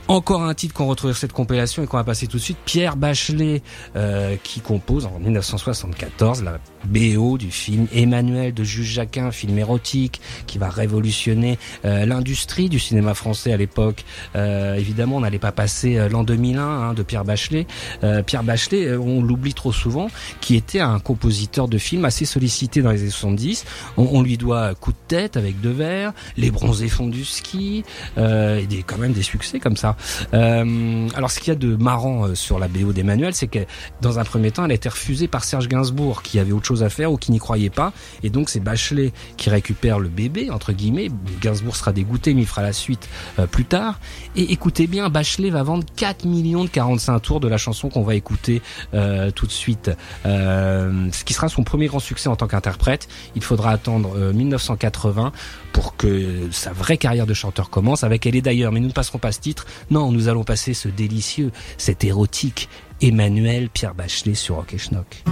Encore 0.07 0.43
un 0.43 0.53
titre 0.53 0.75
qu'on 0.75 0.85
retrouve 0.85 1.11
sur 1.11 1.19
cette 1.19 1.33
compilation 1.33 1.81
et 1.83 1.87
qu'on 1.87 1.97
va 1.97 2.03
passer 2.03 2.27
tout 2.27 2.37
de 2.37 2.41
suite. 2.41 2.59
Pierre 2.63 2.95
Bachelet, 2.95 3.63
euh, 3.95 4.35
qui 4.43 4.59
compose 4.59 5.07
en 5.07 5.17
1974 5.19 6.43
la 6.43 6.59
BO 6.85 7.39
du 7.39 7.49
film 7.49 7.87
Emmanuel 7.91 8.53
de 8.53 8.63
Jules 8.63 8.85
Jacquin, 8.85 9.31
film 9.31 9.57
érotique 9.57 10.21
qui 10.45 10.59
va 10.59 10.69
révolutionner 10.69 11.57
euh, 11.85 12.05
l'industrie 12.05 12.69
du 12.69 12.77
cinéma 12.77 13.15
français 13.15 13.51
à 13.51 13.57
l'époque. 13.57 14.05
Euh, 14.35 14.75
évidemment, 14.75 15.17
on 15.17 15.21
n'allait 15.21 15.39
pas 15.39 15.51
passer 15.51 15.97
euh, 15.97 16.07
l'an 16.07 16.23
2001 16.23 16.61
hein, 16.61 16.93
de 16.93 17.01
Pierre 17.01 17.25
Bachelet. 17.25 17.65
Euh, 18.03 18.21
Pierre 18.21 18.43
Bachelet, 18.43 18.85
euh, 18.85 18.99
on 18.99 19.23
l'oublie 19.23 19.55
trop 19.55 19.71
souvent, 19.71 20.09
qui 20.39 20.55
était 20.55 20.81
un 20.81 20.99
compositeur 20.99 21.67
de 21.67 21.79
films 21.79 22.05
assez 22.05 22.25
sollicité 22.25 22.83
dans 22.83 22.91
les 22.91 23.01
années 23.01 23.09
70. 23.09 23.65
On, 23.97 24.07
on 24.11 24.21
lui 24.21 24.37
doit 24.37 24.75
Coup 24.75 24.91
de 24.91 24.97
tête 25.07 25.37
avec 25.37 25.61
deux 25.61 25.71
verres, 25.71 26.13
Les 26.37 26.51
bronzés 26.51 26.89
fonds 26.89 27.07
du 27.07 27.25
ski, 27.25 27.83
et 28.17 28.67
des, 28.67 28.83
quand 28.83 28.97
même 28.97 29.13
des 29.13 29.23
succès 29.23 29.59
comme 29.59 29.77
ça. 29.77 29.94
Euh, 30.33 31.07
alors 31.15 31.31
ce 31.31 31.39
qu'il 31.39 31.49
y 31.49 31.51
a 31.51 31.55
de 31.55 31.75
marrant 31.75 32.27
euh, 32.27 32.35
sur 32.35 32.59
la 32.59 32.67
BO 32.67 32.93
d'Emmanuel, 32.93 33.33
c'est 33.33 33.47
que 33.47 33.59
dans 34.01 34.19
un 34.19 34.23
premier 34.23 34.51
temps, 34.51 34.65
elle 34.65 34.71
a 34.71 34.75
été 34.75 34.89
refusée 34.89 35.27
par 35.27 35.43
Serge 35.43 35.67
Gainsbourg, 35.67 36.21
qui 36.21 36.39
avait 36.39 36.51
autre 36.51 36.65
chose 36.65 36.83
à 36.83 36.89
faire 36.89 37.11
ou 37.11 37.17
qui 37.17 37.31
n'y 37.31 37.39
croyait 37.39 37.69
pas. 37.69 37.93
Et 38.23 38.29
donc 38.29 38.49
c'est 38.49 38.59
Bachelet 38.59 39.13
qui 39.37 39.49
récupère 39.49 39.99
le 39.99 40.09
bébé, 40.09 40.49
entre 40.49 40.73
guillemets. 40.73 41.09
Gainsbourg 41.41 41.75
sera 41.75 41.91
dégoûté, 41.91 42.33
mais 42.33 42.41
il 42.41 42.47
fera 42.47 42.61
la 42.61 42.73
suite 42.73 43.07
euh, 43.39 43.47
plus 43.47 43.65
tard. 43.65 43.99
Et 44.35 44.51
écoutez 44.51 44.87
bien, 44.87 45.09
Bachelet 45.09 45.49
va 45.49 45.63
vendre 45.63 45.85
4 45.95 46.25
millions 46.25 46.63
de 46.63 46.69
45 46.69 47.19
tours 47.19 47.39
de 47.39 47.47
la 47.47 47.57
chanson 47.57 47.89
qu'on 47.89 48.03
va 48.03 48.15
écouter 48.15 48.61
tout 48.91 49.45
de 49.45 49.51
suite. 49.51 49.91
Ce 50.23 51.23
qui 51.23 51.33
sera 51.33 51.49
son 51.49 51.63
premier 51.63 51.87
grand 51.87 51.99
succès 51.99 52.29
en 52.29 52.35
tant 52.35 52.47
qu'interprète. 52.47 53.07
Il 53.35 53.43
faudra 53.43 53.71
attendre 53.71 54.13
euh, 54.15 54.33
1980 54.33 55.31
pour 55.75 55.97
que 55.97 56.47
sa 56.51 56.71
vraie 56.71 56.95
carrière 56.95 57.27
de 57.27 57.33
chanteur 57.33 57.69
commence. 57.69 58.05
Avec 58.05 58.25
Elle 58.25 58.37
est 58.37 58.41
d'ailleurs, 58.41 58.71
mais 58.71 58.79
nous 58.79 58.87
ne 58.87 58.93
passerons 58.93 59.17
pas 59.17 59.33
ce 59.33 59.41
titre. 59.41 59.65
Non, 59.91 60.09
nous 60.09 60.29
allons 60.29 60.45
passer 60.45 60.73
ce 60.73 60.87
délicieux, 60.87 61.51
cet 61.77 62.05
érotique 62.05 62.69
Emmanuel 63.01 63.67
Pierre 63.69 63.93
Bachelet 63.93 64.35
sur 64.35 64.55
Rock 64.55 64.73
et 64.73 64.77
Schnock. 64.77 65.23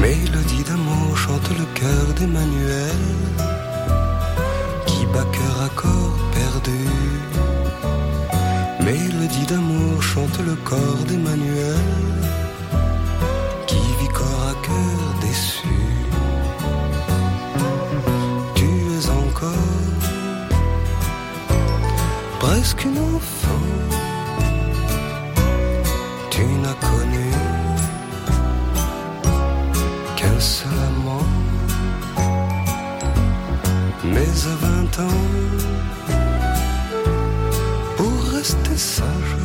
Mélodie 0.00 0.64
d'amour 0.66 1.16
chante 1.16 1.50
le 1.50 1.64
cœur 1.78 2.14
d'Emmanuel 2.18 3.00
qui 4.86 5.06
bat 5.06 5.26
cœur 5.32 5.62
à 5.62 5.68
corps 5.68 6.18
perdu. 6.34 6.84
Mélodie 8.80 9.46
d'amour 9.46 10.02
chante 10.02 10.40
le 10.40 10.56
corps 10.56 11.04
d'Emmanuel 11.06 12.09
presque 22.40 22.84
une 22.84 22.98
enfant. 23.16 23.66
Tu 26.30 26.44
n'as 26.62 26.78
connu 26.90 27.28
qu'un 30.16 30.40
seul 30.40 30.78
amant. 30.90 31.28
Mais 34.12 34.32
à 34.52 34.54
vingt 34.64 34.94
ans, 35.08 35.24
pour 37.96 38.16
rester 38.36 38.76
sage, 38.76 39.36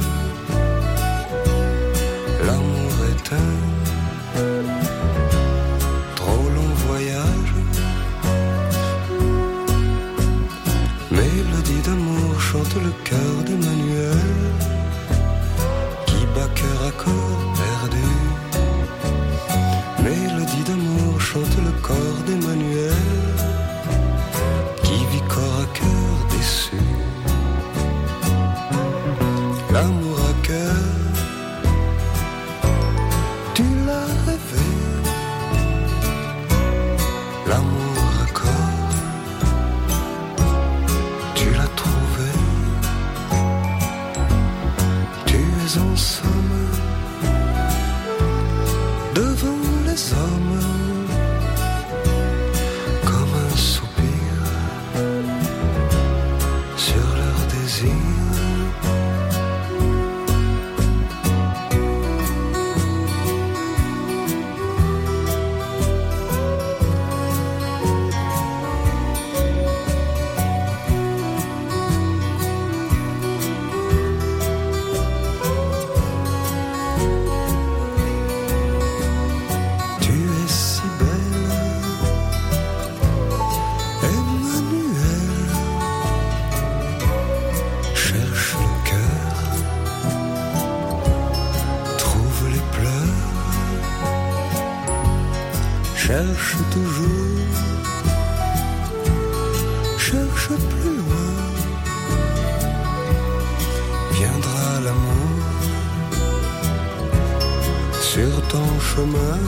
sur 108.14 108.36
ton 108.54 108.70
chemin. 108.80 109.40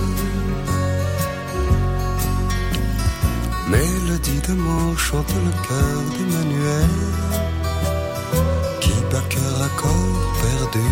Mélodie 3.70 4.42
d'amour 4.46 4.98
chante 4.98 5.34
le 5.46 5.54
cœur 5.68 5.98
d'Emmanuel 6.14 6.94
qui 8.82 8.96
bat 9.12 9.26
cœur 9.34 9.58
à 9.68 9.70
corps 9.82 10.22
perdu. 10.42 10.90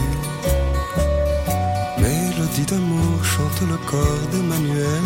Mélodie 2.03 2.67
d'amour 2.71 3.15
chante 3.33 3.61
le 3.71 3.77
corps 3.89 4.25
d'Emmanuel 4.31 5.05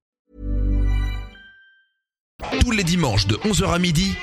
Tous 2.59 2.71
les 2.71 2.83
dimanches 2.83 3.27
de 3.27 3.35
11h 3.37 3.73
à 3.73 3.79
midi 3.79 4.15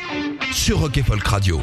sur 0.53 0.81
Rock 0.81 0.99
et 0.99 1.03
Folk 1.03 1.27
Radio. 1.27 1.61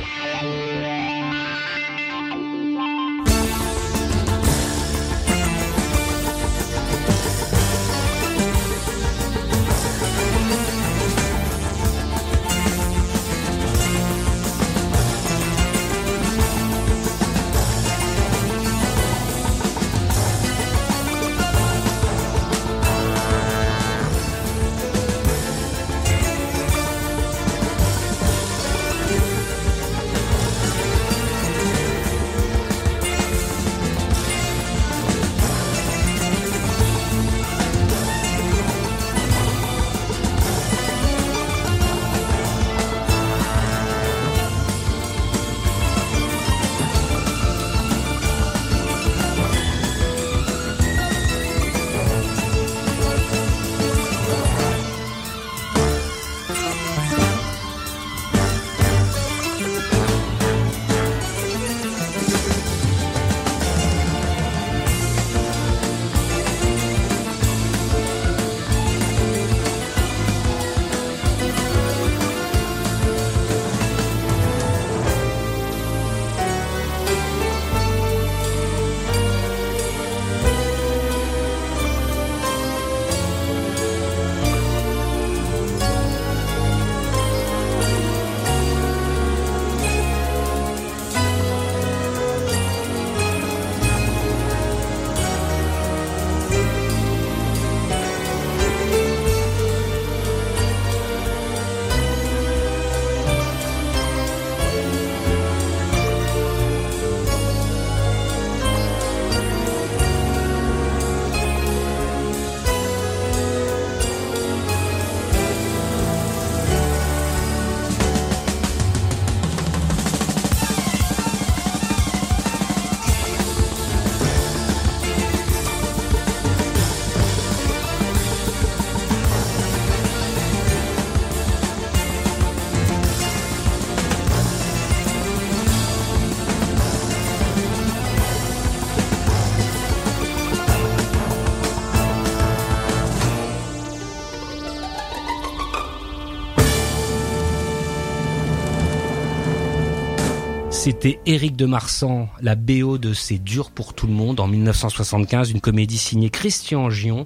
C'était 150.75 151.19
Éric 151.25 151.55
de 151.55 151.65
Marsan, 151.65 152.27
la 152.41 152.55
BO 152.55 152.97
de 152.97 153.13
C'est 153.13 153.39
dur 153.39 153.71
pour 153.71 153.93
tout 153.93 154.07
le 154.07 154.13
monde 154.13 154.41
en 154.41 154.47
1975, 154.47 155.49
une 155.49 155.61
comédie 155.61 155.97
signée 155.97 156.29
Christian 156.29 156.89
Gion, 156.89 157.25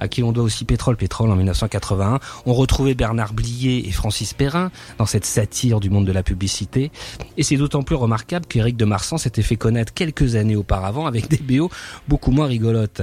à 0.00 0.08
qui 0.08 0.20
l'on 0.20 0.32
doit 0.32 0.42
aussi 0.42 0.64
Pétrole 0.64 0.96
Pétrole 0.96 1.30
en 1.30 1.36
1981. 1.36 2.18
On 2.44 2.52
retrouvait 2.52 2.94
Bernard 2.94 3.32
Blier 3.32 3.88
et 3.88 3.92
Francis 3.92 4.34
Perrin 4.34 4.70
dans 4.98 5.06
cette 5.06 5.24
satire 5.24 5.78
du 5.78 5.90
monde 5.90 6.06
de 6.06 6.12
la 6.12 6.24
publicité. 6.24 6.90
Et 7.36 7.44
c'est 7.44 7.56
d'autant 7.56 7.82
plus 7.82 7.96
remarquable 7.96 8.46
qu'Éric 8.46 8.76
de 8.76 8.84
Marsan 8.84 9.16
s'était 9.16 9.42
fait 9.42 9.56
connaître 9.56 9.94
quelques 9.94 10.34
années 10.34 10.56
auparavant 10.56 11.06
avec 11.06 11.28
des 11.28 11.38
BO 11.38 11.70
beaucoup 12.08 12.32
moins 12.32 12.46
rigolotes. 12.46 13.00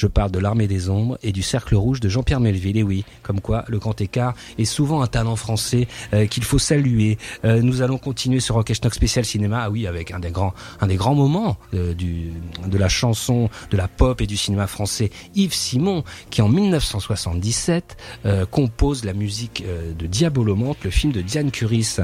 Je 0.00 0.06
parle 0.06 0.30
de 0.30 0.38
l'armée 0.38 0.66
des 0.66 0.88
ombres 0.88 1.18
et 1.22 1.30
du 1.30 1.42
cercle 1.42 1.74
rouge 1.74 2.00
de 2.00 2.08
Jean-Pierre 2.08 2.40
Melville. 2.40 2.78
Et 2.78 2.82
oui, 2.82 3.04
comme 3.22 3.42
quoi 3.42 3.66
le 3.68 3.78
grand 3.78 4.00
écart 4.00 4.32
est 4.56 4.64
souvent 4.64 5.02
un 5.02 5.06
talent 5.06 5.36
français 5.36 5.88
euh, 6.14 6.24
qu'il 6.24 6.42
faut 6.42 6.58
saluer. 6.58 7.18
Euh, 7.44 7.60
nous 7.60 7.82
allons 7.82 7.98
continuer 7.98 8.40
ce 8.40 8.50
Rock 8.50 8.72
Schnock 8.72 8.94
spécial 8.94 9.26
cinéma. 9.26 9.64
Ah 9.64 9.70
oui, 9.70 9.86
avec 9.86 10.10
un 10.10 10.18
des 10.18 10.30
grands, 10.30 10.54
un 10.80 10.86
des 10.86 10.96
grands 10.96 11.14
moments 11.14 11.58
euh, 11.74 11.92
de 11.92 12.78
la 12.78 12.88
chanson, 12.88 13.50
de 13.70 13.76
la 13.76 13.88
pop 13.88 14.22
et 14.22 14.26
du 14.26 14.38
cinéma 14.38 14.66
français, 14.66 15.10
Yves 15.34 15.52
Simon, 15.52 16.02
qui 16.30 16.40
en 16.40 16.48
1977 16.48 17.98
compose 18.50 19.04
la 19.04 19.12
musique 19.12 19.64
de 19.98 20.06
Diabolomante, 20.06 20.78
le 20.82 20.90
film 20.90 21.12
de 21.12 21.20
Diane 21.20 21.50
Curis, 21.50 21.98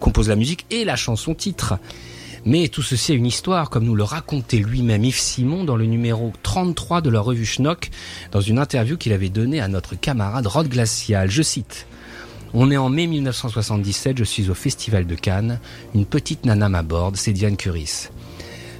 compose 0.00 0.30
la 0.30 0.36
musique 0.36 0.64
et 0.70 0.86
la 0.86 0.96
chanson 0.96 1.34
titre. 1.34 1.74
Mais 2.44 2.66
tout 2.66 2.82
ceci 2.82 3.12
a 3.12 3.14
une 3.14 3.26
histoire, 3.26 3.70
comme 3.70 3.84
nous 3.84 3.94
le 3.94 4.02
racontait 4.02 4.56
lui-même 4.56 5.04
Yves 5.04 5.20
Simon 5.20 5.62
dans 5.62 5.76
le 5.76 5.86
numéro 5.86 6.32
33 6.42 7.00
de 7.00 7.08
la 7.08 7.20
revue 7.20 7.46
Schnock, 7.46 7.90
dans 8.32 8.40
une 8.40 8.58
interview 8.58 8.96
qu'il 8.96 9.12
avait 9.12 9.28
donnée 9.28 9.60
à 9.60 9.68
notre 9.68 9.94
camarade 9.94 10.48
Rod 10.48 10.68
Glacial. 10.68 11.30
Je 11.30 11.42
cite. 11.42 11.86
On 12.52 12.70
est 12.70 12.76
en 12.76 12.88
mai 12.88 13.06
1977, 13.06 14.18
je 14.18 14.24
suis 14.24 14.50
au 14.50 14.54
Festival 14.54 15.06
de 15.06 15.14
Cannes, 15.14 15.60
une 15.94 16.04
petite 16.04 16.44
nana 16.44 16.68
m'aborde, 16.68 17.16
c'est 17.16 17.32
Diane 17.32 17.56
Curis. 17.56 18.08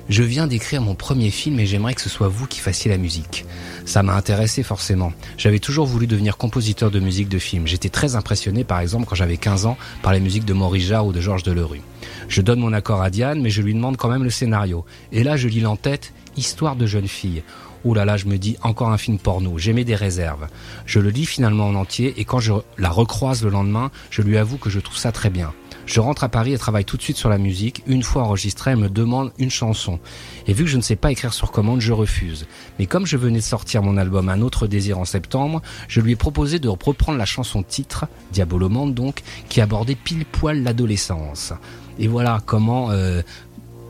Je 0.08 0.22
viens 0.22 0.46
d'écrire 0.46 0.82
mon 0.82 0.94
premier 0.94 1.30
film 1.30 1.60
et 1.60 1.66
j'aimerais 1.66 1.94
que 1.94 2.00
ce 2.00 2.08
soit 2.08 2.28
vous 2.28 2.46
qui 2.46 2.58
fassiez 2.58 2.90
la 2.90 2.98
musique. 2.98 3.44
Ça 3.84 4.02
m'a 4.02 4.14
intéressé 4.14 4.62
forcément. 4.62 5.12
J'avais 5.38 5.60
toujours 5.60 5.86
voulu 5.86 6.06
devenir 6.06 6.36
compositeur 6.36 6.90
de 6.90 7.00
musique 7.00 7.28
de 7.28 7.38
film. 7.38 7.66
J'étais 7.66 7.88
très 7.88 8.16
impressionné 8.16 8.64
par 8.64 8.80
exemple 8.80 9.06
quand 9.06 9.14
j'avais 9.14 9.36
15 9.36 9.66
ans 9.66 9.78
par 10.02 10.12
les 10.12 10.20
musiques 10.20 10.44
de 10.44 10.52
Maurice 10.52 10.86
Jarre 10.86 11.06
ou 11.06 11.12
de 11.12 11.20
Georges 11.20 11.44
Delerue. 11.44 11.82
Je 12.28 12.42
donne 12.42 12.60
mon 12.60 12.72
accord 12.72 13.00
à 13.00 13.10
Diane, 13.10 13.40
mais 13.40 13.50
je 13.50 13.62
lui 13.62 13.74
demande 13.74 13.96
quand 13.96 14.08
même 14.08 14.24
le 14.24 14.30
scénario. 14.30 14.84
Et 15.12 15.22
là, 15.22 15.36
je 15.36 15.48
lis 15.48 15.60
l'entête, 15.60 16.12
Histoire 16.36 16.76
de 16.76 16.86
jeune 16.86 17.08
fille. 17.08 17.42
Ouh 17.84 17.92
là 17.92 18.06
là, 18.06 18.16
je 18.16 18.24
me 18.26 18.38
dis 18.38 18.56
encore 18.62 18.88
un 18.90 18.96
film 18.96 19.18
porno. 19.18 19.58
J'aimais 19.58 19.84
des 19.84 19.94
réserves. 19.94 20.48
Je 20.86 20.98
le 20.98 21.10
lis 21.10 21.26
finalement 21.26 21.66
en 21.66 21.74
entier 21.74 22.14
et 22.16 22.24
quand 22.24 22.40
je 22.40 22.54
la 22.78 22.88
recroise 22.88 23.42
le 23.44 23.50
lendemain, 23.50 23.90
je 24.10 24.22
lui 24.22 24.38
avoue 24.38 24.56
que 24.56 24.70
je 24.70 24.80
trouve 24.80 24.96
ça 24.96 25.12
très 25.12 25.28
bien. 25.28 25.52
Je 25.86 26.00
rentre 26.00 26.24
à 26.24 26.28
Paris 26.28 26.52
et 26.52 26.58
travaille 26.58 26.84
tout 26.84 26.96
de 26.96 27.02
suite 27.02 27.16
sur 27.16 27.28
la 27.28 27.38
musique. 27.38 27.82
Une 27.86 28.02
fois 28.02 28.22
enregistrée, 28.22 28.72
elle 28.72 28.78
me 28.78 28.88
demande 28.88 29.32
une 29.38 29.50
chanson. 29.50 29.98
Et 30.46 30.52
vu 30.52 30.64
que 30.64 30.70
je 30.70 30.76
ne 30.76 30.82
sais 30.82 30.96
pas 30.96 31.10
écrire 31.10 31.34
sur 31.34 31.50
commande, 31.50 31.80
je 31.80 31.92
refuse. 31.92 32.46
Mais 32.78 32.86
comme 32.86 33.06
je 33.06 33.16
venais 33.16 33.38
de 33.38 33.44
sortir 33.44 33.82
mon 33.82 33.96
album 33.96 34.28
Un 34.28 34.40
autre 34.42 34.66
désir 34.66 34.98
en 34.98 35.04
septembre, 35.04 35.60
je 35.88 36.00
lui 36.00 36.12
ai 36.12 36.16
proposé 36.16 36.58
de 36.58 36.68
reprendre 36.68 37.18
la 37.18 37.24
chanson 37.24 37.62
titre, 37.62 38.06
Diabolomande 38.32 38.94
donc, 38.94 39.22
qui 39.48 39.60
abordait 39.60 39.96
pile 39.96 40.24
poil 40.24 40.62
l'adolescence. 40.62 41.52
Et 41.98 42.08
voilà 42.08 42.40
comment, 42.44 42.90
euh, 42.90 43.22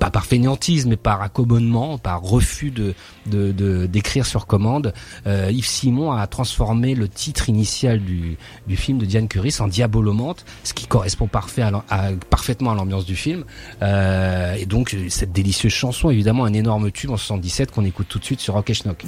pas 0.03 0.11
par 0.11 0.27
fainéantisme, 0.27 0.89
mais 0.89 0.97
par 0.97 1.23
accommodement, 1.23 1.97
par 1.97 2.23
refus 2.23 2.73
de 2.73 2.93
d'écrire 3.87 4.27
sur 4.27 4.49
commande, 4.49 4.93
euh, 5.29 5.49
Yves 5.53 5.69
Simon 5.69 6.11
a 6.11 6.27
transformé 6.27 6.97
le 6.97 7.07
titre 7.07 7.49
initial 7.49 8.01
du, 8.01 8.37
du 8.67 8.77
film 8.77 8.99
de 8.99 9.05
Diane 9.05 9.29
Curis 9.29 9.55
en 9.61 9.69
Diabolomante, 9.69 10.45
ce 10.65 10.73
qui 10.75 10.89
correspond 10.89 11.29
parfait 11.29 11.63
à, 11.63 12.11
parfaitement 12.31 12.73
à 12.73 12.75
l'ambiance 12.75 13.05
du 13.07 13.15
film. 13.15 13.45
Euh, 13.81 14.55
et 14.55 14.67
donc 14.67 14.97
cette 15.09 15.31
délicieuse 15.31 15.73
chanson, 15.73 16.11
évidemment 16.11 16.47
un 16.47 16.53
énorme 16.53 16.91
tube 16.91 17.11
en 17.11 17.17
77 17.17 17.71
qu'on 17.71 17.85
écoute 17.85 18.09
tout 18.09 18.19
de 18.19 18.25
suite 18.25 18.41
sur 18.41 18.55
Rock 18.55 18.73
Schnock. 18.73 19.05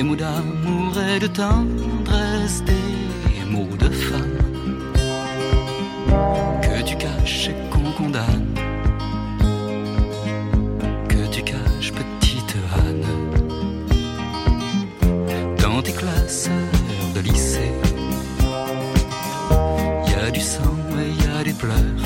Des 0.00 0.06
mots 0.06 0.16
d'amour 0.16 0.92
et 0.98 1.18
de 1.18 1.26
tendresse, 1.26 2.62
des 2.64 3.44
mots 3.50 3.76
de 3.78 3.90
femme. 3.90 4.38
Que 6.62 6.82
tu 6.88 6.96
caches 6.96 7.50
et 7.50 7.56
qu'on 7.70 7.92
condamne, 7.92 8.54
que 11.06 11.22
tu 11.30 11.42
caches 11.42 11.92
petite 11.92 12.56
Anne, 12.82 13.04
dans 15.62 15.82
tes 15.82 15.92
classes 15.92 16.48
de 17.14 17.20
lycée. 17.20 17.72
Y 20.08 20.14
a 20.26 20.30
du 20.30 20.40
sang 20.40 20.76
des 21.44 21.52
pleurs, 21.52 22.02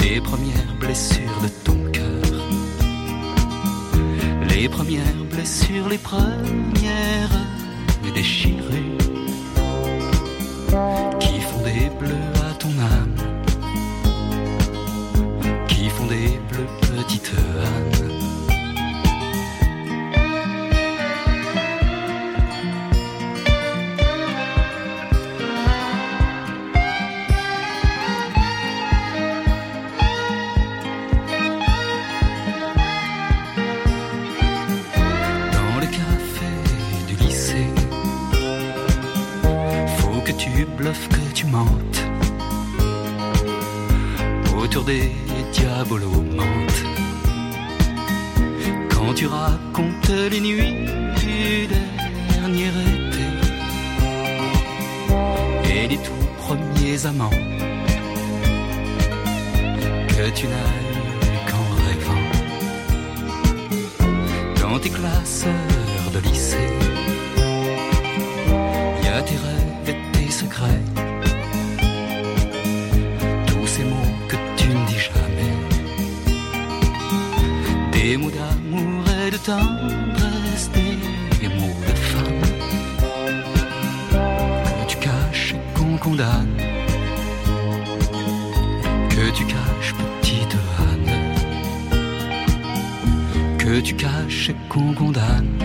des 0.00 0.20
premières 0.20 0.74
blessures 0.80 1.40
de 1.44 1.48
ton 1.66 1.78
cœur, 1.92 2.32
les 4.48 4.68
premières 4.68 5.25
blessures, 5.46 5.88
les 5.88 5.98
premières 5.98 7.45
tu 49.16 49.26
racontes 49.26 50.10
les 50.30 50.40
nuits 50.40 50.76
du 51.20 51.66
dernier 51.68 52.68
été 52.68 53.24
et 55.72 55.88
les 55.88 55.96
tout 55.96 56.26
premiers 56.42 57.06
amants 57.06 57.38
que 60.08 60.30
tu 60.38 60.46
n'as 60.46 60.72
eu 60.92 60.98
qu'en 61.48 61.66
rêvant 61.86 62.26
dans 64.60 64.78
tes 64.78 64.90
classeurs 64.90 66.10
de 66.12 66.18
lycée. 66.28 66.70
Y 69.02 69.08
a 69.08 69.22
tes 69.22 69.36
rêves 69.36 69.88
et 69.88 69.96
tes 70.12 70.30
secrets 70.30 70.84
Des 78.06 78.16
mots 78.16 78.30
d'amour 78.30 78.76
et 78.76 78.84
de 78.84 78.95
des 79.46 79.52
mots 81.48 81.80
de 81.86 81.94
femme 81.94 82.42
que 84.10 84.84
tu 84.88 84.96
caches 84.96 85.54
et 85.54 85.60
qu'on 85.78 85.96
condamne, 85.98 86.56
que 89.08 89.30
tu 89.30 89.44
caches 89.44 89.94
petite 89.94 90.56
Anne, 90.80 91.12
que 93.56 93.78
tu 93.80 93.94
caches 93.94 94.50
et 94.50 94.56
qu'on 94.68 94.92
condamne, 94.94 95.55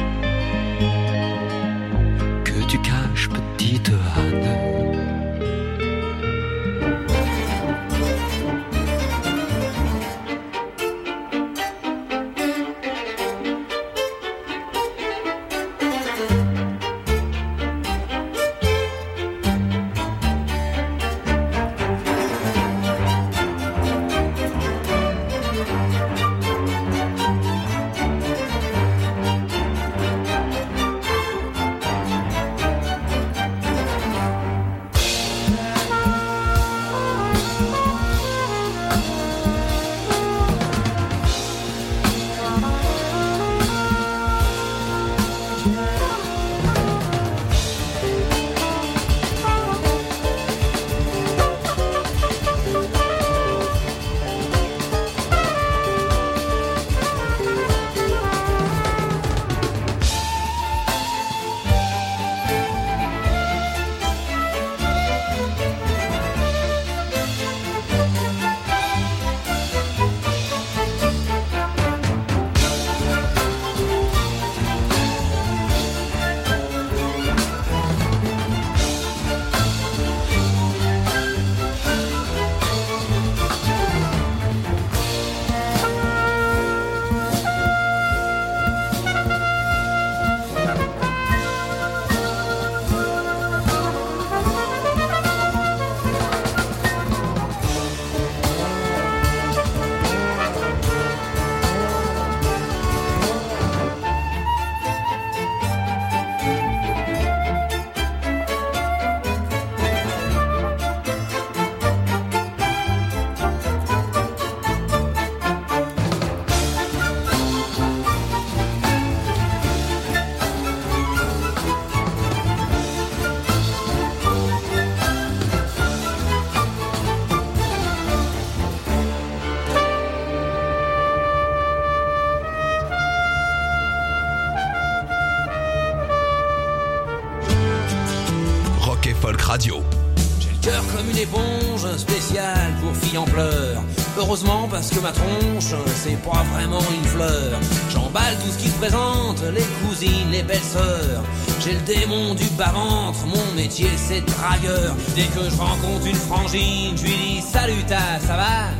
parce 144.81 144.95
que 144.95 144.99
ma 144.99 145.11
tronche, 145.11 145.75
c'est 145.93 146.19
pas 146.23 146.43
vraiment 146.55 146.81
une 146.91 147.07
fleur. 147.07 147.59
J'emballe 147.91 148.35
tout 148.43 148.51
ce 148.51 148.57
qui 148.57 148.67
se 148.67 148.77
présente, 148.77 149.43
les 149.53 149.61
cousines, 149.85 150.31
les 150.31 150.41
belles-sœurs. 150.41 151.21
J'ai 151.63 151.73
le 151.73 151.81
démon 151.81 152.33
du 152.33 152.45
bas-ventre, 152.57 153.19
mon 153.27 153.55
métier 153.55 153.91
c'est 153.95 154.21
dragueur. 154.21 154.95
Dès 155.15 155.25
que 155.25 155.47
je 155.47 155.55
rencontre 155.55 156.07
une 156.07 156.15
frangine, 156.15 156.97
je 156.97 157.03
lui 157.03 157.11
dis 157.11 157.41
salut 157.41 157.85
ça 157.87 158.35
va? 158.35 158.71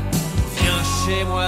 Viens 0.58 0.82
chez 1.06 1.24
moi, 1.24 1.45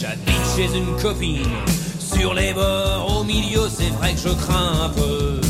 j'habite 0.00 0.46
chez 0.54 0.78
une 0.78 0.96
copine. 1.02 1.50
Sur 1.98 2.34
les 2.34 2.52
bords, 2.52 3.18
au 3.18 3.24
milieu, 3.24 3.68
c'est 3.68 3.90
vrai 3.98 4.12
que 4.12 4.20
je 4.20 4.28
crains 4.28 4.84
un 4.84 4.88
peu. 4.90 5.40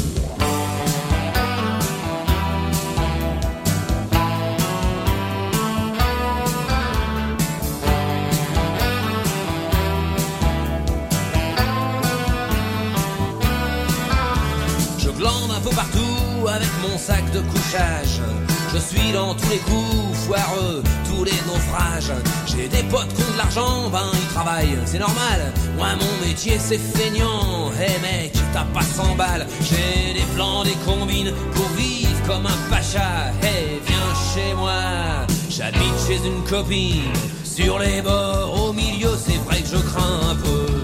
Mon 16.93 16.99
sac 16.99 17.25
de 17.33 17.41
couchage. 17.41 18.21
Je 18.73 18.79
suis 18.79 19.13
dans 19.13 19.35
tous 19.35 19.49
les 19.51 19.59
coups 19.59 20.17
foireux, 20.27 20.83
tous 21.09 21.25
les 21.25 21.39
naufrages. 21.47 22.13
J'ai 22.47 22.69
des 22.69 22.83
potes 22.85 23.13
qui 23.15 23.23
ont 23.23 23.33
de 23.33 23.39
l'argent, 23.39 23.91
ben 23.91 24.11
ils 24.15 24.35
travaillent, 24.35 24.79
c'est 24.85 24.99
normal. 24.99 25.53
Moi 25.77 25.89
mon 26.01 26.27
métier 26.27 26.59
c'est 26.59 26.79
feignant. 26.79 27.71
Hey 27.81 27.99
mec, 28.01 28.33
t'as 28.53 28.65
pas 28.75 28.83
100 28.83 29.15
balles. 29.17 29.47
J'ai 29.61 30.15
des 30.15 30.27
plans, 30.35 30.65
des 30.65 30.77
combines 30.87 31.33
pour 31.55 31.69
vivre 31.77 32.11
comme 32.27 32.47
un 32.47 32.71
pacha. 32.71 33.33
Hey, 33.43 33.81
viens 33.87 34.13
chez 34.35 34.55
moi. 34.55 34.83
J'habite 35.49 35.99
chez 36.07 36.21
une 36.27 36.43
copine. 36.45 37.13
Sur 37.45 37.79
les 37.79 38.01
bords, 38.03 38.69
au 38.69 38.73
milieu, 38.73 39.11
c'est 39.19 39.41
vrai 39.45 39.61
que 39.61 39.69
je 39.69 39.77
crains 39.77 40.21
un 40.31 40.35
peu. 40.37 40.82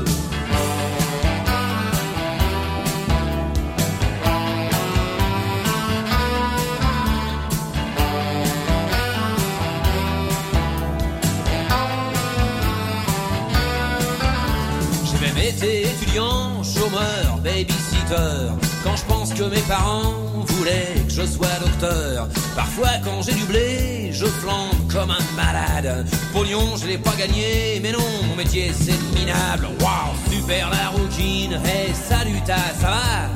Quand 18.09 18.97
je 18.97 19.05
pense 19.05 19.35
que 19.35 19.43
mes 19.43 19.61
parents 19.63 20.15
voulaient 20.47 20.95
que 21.07 21.13
je 21.13 21.27
sois 21.27 21.47
docteur. 21.61 22.27
Parfois 22.57 22.89
quand 23.05 23.21
j'ai 23.23 23.35
du 23.35 23.45
blé, 23.45 24.11
je 24.13 24.25
flambe 24.25 24.91
comme 24.91 25.11
un 25.11 25.37
malade. 25.37 26.07
Pour 26.33 26.45
Lyon, 26.45 26.77
je 26.81 26.87
l'ai 26.87 26.97
pas 26.97 27.15
gagné, 27.19 27.81
mais 27.83 27.93
non, 27.93 28.09
mon 28.29 28.35
métier 28.35 28.73
c'est 28.73 28.99
minable. 29.19 29.69
Waouh, 29.81 30.15
super 30.31 30.71
la 30.71 30.89
routine. 30.89 31.61
Hey, 31.65 31.93
salut 31.93 32.41
ta, 32.47 32.57
ça 32.81 32.89
va? 32.89 33.29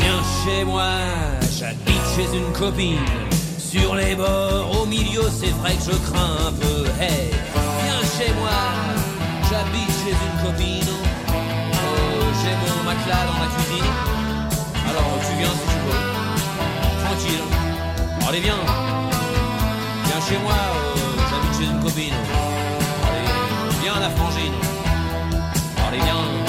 Viens 0.00 0.22
chez 0.44 0.64
moi, 0.64 0.90
j'habite 1.56 2.02
chez 2.16 2.36
une 2.36 2.52
copine. 2.52 2.98
Sur 3.58 3.94
les 3.94 4.16
bords, 4.16 4.82
au 4.82 4.86
milieu, 4.86 5.22
c'est 5.30 5.54
vrai 5.60 5.74
que 5.74 5.92
je 5.92 5.96
crains 6.10 6.48
un 6.48 6.52
peu. 6.52 6.84
Hey, 7.00 7.30
viens 7.84 8.02
chez 8.18 8.32
moi, 8.32 8.50
j'habite 9.48 9.92
chez 10.02 10.10
une 10.10 10.50
copine. 10.50 10.89
Dans 12.90 12.96
la 12.96 13.46
cuisine. 13.46 13.84
Alors 14.88 15.04
tu 15.20 15.36
viens 15.38 15.48
si 15.48 15.66
tu 15.68 15.78
veux. 15.86 17.04
Tranquille. 17.04 17.44
Allez, 18.28 18.40
viens. 18.40 18.54
Viens 20.06 20.20
chez 20.28 20.38
moi, 20.42 20.52
euh, 20.52 20.96
j'habite 21.30 21.58
chez 21.58 21.72
une 21.72 21.80
copine. 21.80 22.14
Allez, 23.06 23.80
viens 23.82 24.00
la 24.00 24.10
frangine. 24.10 24.54
Allez, 25.86 25.98
viens. 25.98 26.39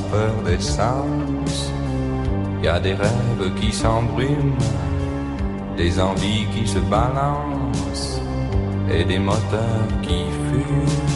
Vapeurs 0.00 0.42
d'essence, 0.44 1.72
y 2.62 2.68
a 2.68 2.78
des 2.78 2.94
rêves 2.94 3.54
qui 3.60 3.72
s'embrument, 3.72 4.56
des 5.76 6.00
envies 6.00 6.46
qui 6.54 6.66
se 6.66 6.78
balancent 6.78 8.20
et 8.90 9.04
des 9.04 9.18
moteurs 9.18 9.88
qui 10.02 10.24
fument. 10.46 11.08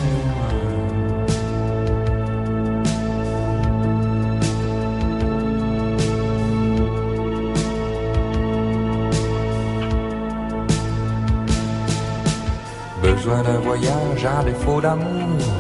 Besoin 13.03 13.43
d'un 13.43 13.59
voyage 13.59 14.25
à 14.25 14.43
défaut 14.45 14.81
d'amour. 14.81 15.52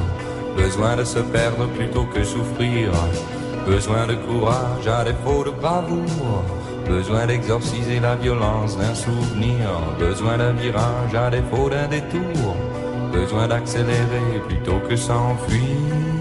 Besoin 0.72 0.96
de 0.96 1.04
se 1.04 1.18
perdre 1.18 1.66
plutôt 1.66 2.06
que 2.06 2.24
souffrir. 2.24 2.90
Besoin 3.66 4.06
de 4.06 4.14
courage 4.14 4.88
à 4.88 5.04
défaut 5.04 5.44
de 5.44 5.50
bravoure. 5.50 6.44
Besoin 6.88 7.26
d'exorciser 7.26 8.00
la 8.00 8.14
violence 8.14 8.78
d'un 8.78 8.94
souvenir. 8.94 9.68
Besoin 9.98 10.38
d'un 10.38 10.54
virage 10.54 11.14
à 11.14 11.28
défaut 11.28 11.68
d'un 11.68 11.88
détour. 11.88 12.56
Besoin 13.12 13.48
d'accélérer 13.48 14.40
plutôt 14.48 14.80
que 14.88 14.96
s'enfuir. 14.96 16.11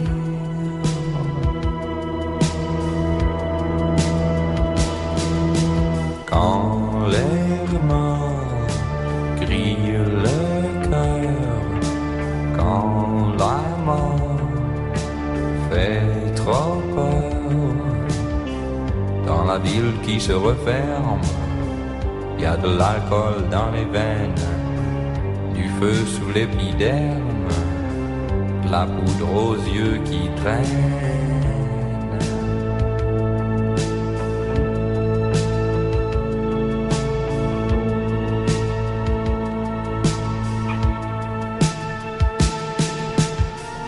qui 20.03 20.19
se 20.19 20.33
referme. 20.33 21.21
Y 22.39 22.45
a 22.45 22.57
de 22.57 22.69
l'alcool 22.69 23.49
dans 23.51 23.71
les 23.71 23.85
veines, 23.85 24.33
du 25.53 25.69
feu 25.79 25.93
sous 26.05 26.31
l'épiderme, 26.33 27.47
de 28.65 28.71
la 28.71 28.85
poudre 28.85 29.33
aux 29.33 29.55
yeux 29.55 29.99
qui 30.05 30.29
traîne. 30.41 31.11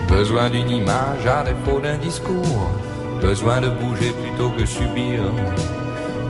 Besoin 0.07 0.49
d'une 0.49 0.69
image 0.69 1.25
à 1.25 1.43
défaut 1.43 1.79
d'un 1.79 1.97
discours 1.97 2.71
Besoin 3.23 3.61
de 3.61 3.69
bouger 3.69 4.11
plutôt 4.21 4.49
que 4.49 4.65
subir. 4.65 5.21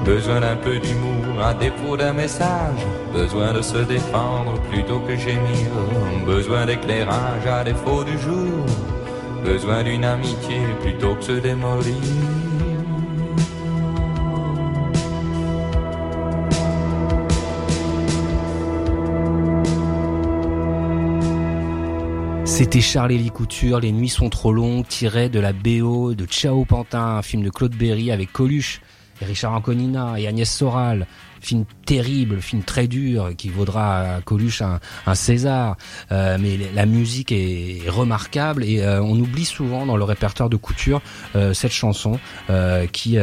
Besoin 0.06 0.42
d'un 0.42 0.56
peu 0.56 0.78
d'humour 0.78 1.44
à 1.44 1.54
défaut 1.56 1.98
d'un 1.98 2.14
message. 2.14 2.86
Besoin 3.12 3.52
de 3.52 3.64
se 3.64 3.80
défendre 3.80 4.54
plutôt 4.70 5.00
que 5.00 5.16
gémir. 5.16 5.72
Besoin 6.24 6.68
d'éclairage 6.68 7.48
à 7.48 7.64
défaut 7.64 8.04
du 8.04 8.16
jour. 8.20 8.64
Besoin 9.44 9.82
d'une 9.82 10.06
amitié 10.06 10.60
plutôt 10.82 11.16
que 11.16 11.24
se 11.24 11.32
démolir. 11.32 12.33
C'était 22.54 22.82
Charles-Élie 22.82 23.32
Couture, 23.32 23.80
Les 23.80 23.92
nuits 23.92 24.10
sont 24.10 24.30
trop 24.30 24.54
longues, 24.54 24.88
tiré 24.88 25.28
de 25.28 25.40
la 25.40 25.54
BO 25.54 26.14
de 26.14 26.26
Ciao 26.26 26.66
Pantin, 26.66 27.18
un 27.18 27.22
film 27.24 27.42
de 27.42 27.50
Claude 27.50 27.76
Berry 27.76 28.12
avec 28.12 28.32
Coluche, 28.32 28.80
et 29.22 29.26
Richard 29.26 29.54
Anconina 29.54 30.20
et 30.20 30.28
Agnès 30.28 30.48
Soral. 30.48 31.08
Film 31.42 31.66
terrible, 31.88 32.42
film 32.42 32.62
très 32.62 32.88
dur, 32.88 33.32
qui 33.36 33.50
vaudra 33.50 34.18
à 34.18 34.22
Coluche 34.22 34.62
un, 34.62 35.16
César. 35.16 35.78
Euh, 36.12 36.38
mais 36.40 36.60
la 36.76 36.86
musique 36.86 37.32
est, 37.32 37.82
remarquable 37.90 38.64
et 38.64 38.84
euh, 38.84 39.02
on 39.02 39.20
oublie 39.20 39.46
souvent 39.46 39.88
dans 39.88 39.98
le 39.98 40.04
répertoire 40.04 40.48
de 40.48 40.56
Couture 40.56 41.02
euh, 41.36 41.54
cette 41.54 41.72
chanson 41.72 42.20
qui 42.92 43.18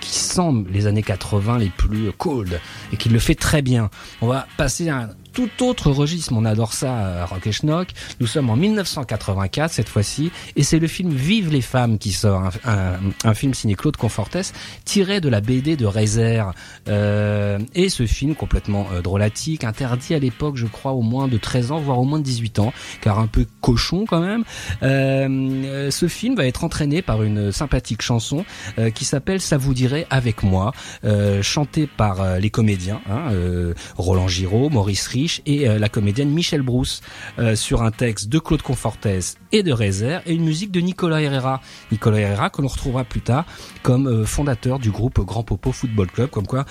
qui 0.00 0.14
semble 0.14 0.70
les 0.70 0.86
années 0.86 1.02
80 1.02 1.58
les 1.58 1.68
plus 1.68 2.10
cold 2.12 2.58
et 2.90 2.96
qui 2.96 3.10
le 3.10 3.18
fait 3.18 3.34
très 3.34 3.60
bien. 3.60 3.90
On 4.22 4.28
va 4.28 4.46
passer 4.56 4.88
à 4.88 5.10
tout 5.36 5.50
autre 5.62 5.90
registre, 5.90 6.32
on 6.34 6.46
adore 6.46 6.72
ça 6.72 6.96
à 7.22 7.26
Rock 7.26 7.46
et 7.46 7.52
Schnock. 7.52 7.88
Nous 8.20 8.26
sommes 8.26 8.48
en 8.48 8.56
1984 8.56 9.70
cette 9.70 9.88
fois-ci, 9.90 10.30
et 10.56 10.62
c'est 10.62 10.78
le 10.78 10.86
film 10.88 11.12
Vive 11.12 11.52
les 11.52 11.60
femmes 11.60 11.98
qui 11.98 12.10
sort, 12.12 12.42
un, 12.64 12.72
un- 12.72 12.98
un 13.22 13.34
film 13.34 13.52
signé 13.52 13.74
Claude 13.74 13.98
Confortès, 13.98 14.54
tiré 14.86 15.20
de 15.20 15.28
la 15.28 15.42
BD 15.42 15.76
de 15.76 15.84
Reiser. 15.84 16.42
Euh, 16.88 17.58
et 17.74 17.90
ce 17.90 18.06
film 18.06 18.34
complètement 18.34 18.86
euh, 18.94 19.02
drôlatique, 19.02 19.64
interdit 19.64 20.14
à 20.14 20.18
l'époque, 20.18 20.56
je 20.56 20.64
crois, 20.66 20.92
au 20.92 21.02
moins 21.02 21.28
de 21.28 21.36
13 21.36 21.70
ans, 21.72 21.80
voire 21.80 21.98
au 21.98 22.04
moins 22.04 22.18
de 22.18 22.24
18 22.24 22.58
ans, 22.60 22.72
car 23.02 23.18
un 23.18 23.26
peu 23.26 23.44
cochon 23.60 24.06
quand 24.08 24.20
même. 24.20 24.42
Euh, 24.82 25.28
euh, 25.28 25.90
ce 25.90 26.08
film 26.08 26.34
va 26.34 26.46
être 26.46 26.64
entraîné 26.64 27.02
par 27.02 27.22
une 27.22 27.52
sympathique 27.52 28.00
chanson 28.00 28.46
euh, 28.78 28.88
qui 28.88 29.04
s'appelle 29.04 29.42
Ça 29.42 29.58
vous 29.58 29.74
dirait 29.74 30.06
avec 30.08 30.42
moi, 30.42 30.72
euh, 31.04 31.42
chantée 31.42 31.86
par 31.86 32.22
euh, 32.22 32.38
les 32.38 32.48
comédiens, 32.48 33.02
hein, 33.10 33.32
euh, 33.32 33.74
Roland 33.98 34.28
Giraud, 34.28 34.70
Maurice 34.70 35.06
Et 35.46 35.68
euh, 35.68 35.78
la 35.78 35.88
comédienne 35.88 36.30
Michel 36.30 36.62
Brousse, 36.62 37.00
euh, 37.38 37.56
sur 37.56 37.82
un 37.82 37.90
texte 37.90 38.28
de 38.28 38.38
Claude 38.38 38.62
Confortès 38.62 39.36
et 39.52 39.62
de 39.62 39.72
Rezer 39.72 40.22
et 40.26 40.34
une 40.34 40.44
musique 40.44 40.70
de 40.70 40.80
Nicolas 40.80 41.20
Herrera. 41.20 41.60
Nicolas 41.92 42.18
Herrera 42.18 42.50
que 42.50 42.62
l'on 42.62 42.68
retrouvera 42.68 43.04
plus 43.04 43.20
tard 43.20 43.44
comme 43.82 44.06
euh, 44.06 44.24
fondateur 44.24 44.78
du 44.78 44.90
groupe 44.90 45.20
Grand 45.20 45.42
Popo 45.42 45.72
Football 45.72 46.10
Club, 46.10 46.30
comme 46.30 46.46
quoi 46.46 46.64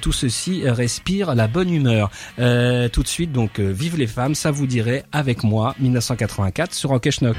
tout 0.00 0.12
ceci 0.12 0.62
respire 0.64 1.34
la 1.34 1.48
bonne 1.48 1.70
humeur. 1.72 2.10
Tout 2.36 3.02
de 3.02 3.08
suite 3.08 3.32
donc 3.32 3.60
Vive 3.60 3.96
les 3.96 4.06
femmes, 4.06 4.34
ça 4.34 4.50
vous 4.50 4.66
dirait 4.66 5.04
avec 5.12 5.42
moi 5.42 5.74
1984 5.78 6.74
sur 6.74 6.90
Rock 6.90 7.08
Schnock. 7.10 7.36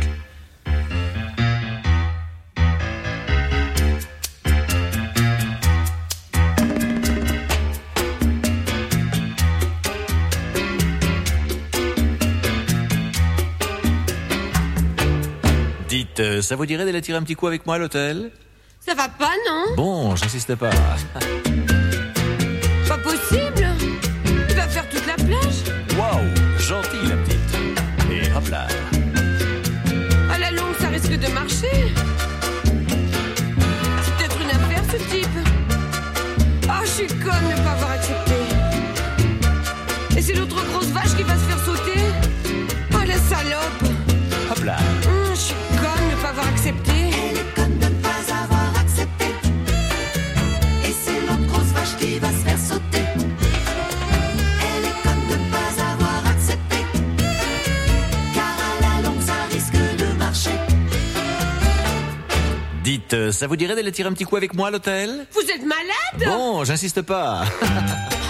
Euh, 16.19 16.41
ça 16.41 16.55
vous 16.55 16.65
dirait 16.65 16.85
d'aller 16.85 17.01
tirer 17.01 17.17
un 17.17 17.23
petit 17.23 17.35
coup 17.35 17.47
avec 17.47 17.65
moi 17.65 17.75
à 17.75 17.77
l'hôtel? 17.77 18.31
Ça 18.79 18.93
va 18.93 19.07
pas, 19.07 19.31
non? 19.47 19.75
Bon, 19.75 20.15
j'insiste 20.15 20.55
pas. 20.55 20.71
Pas 22.87 22.97
possible 22.97 23.60
Dites, 62.91 63.13
euh, 63.13 63.31
ça 63.31 63.47
vous 63.47 63.55
dirait 63.55 63.73
d'aller 63.73 63.93
tirer 63.93 64.09
un 64.09 64.11
petit 64.11 64.25
coup 64.25 64.35
avec 64.35 64.53
moi 64.53 64.67
à 64.67 64.71
l'hôtel? 64.71 65.25
Vous 65.31 65.49
êtes 65.49 65.63
malade? 65.65 66.25
Bon, 66.25 66.65
j'insiste 66.65 67.01
pas. 67.03 67.45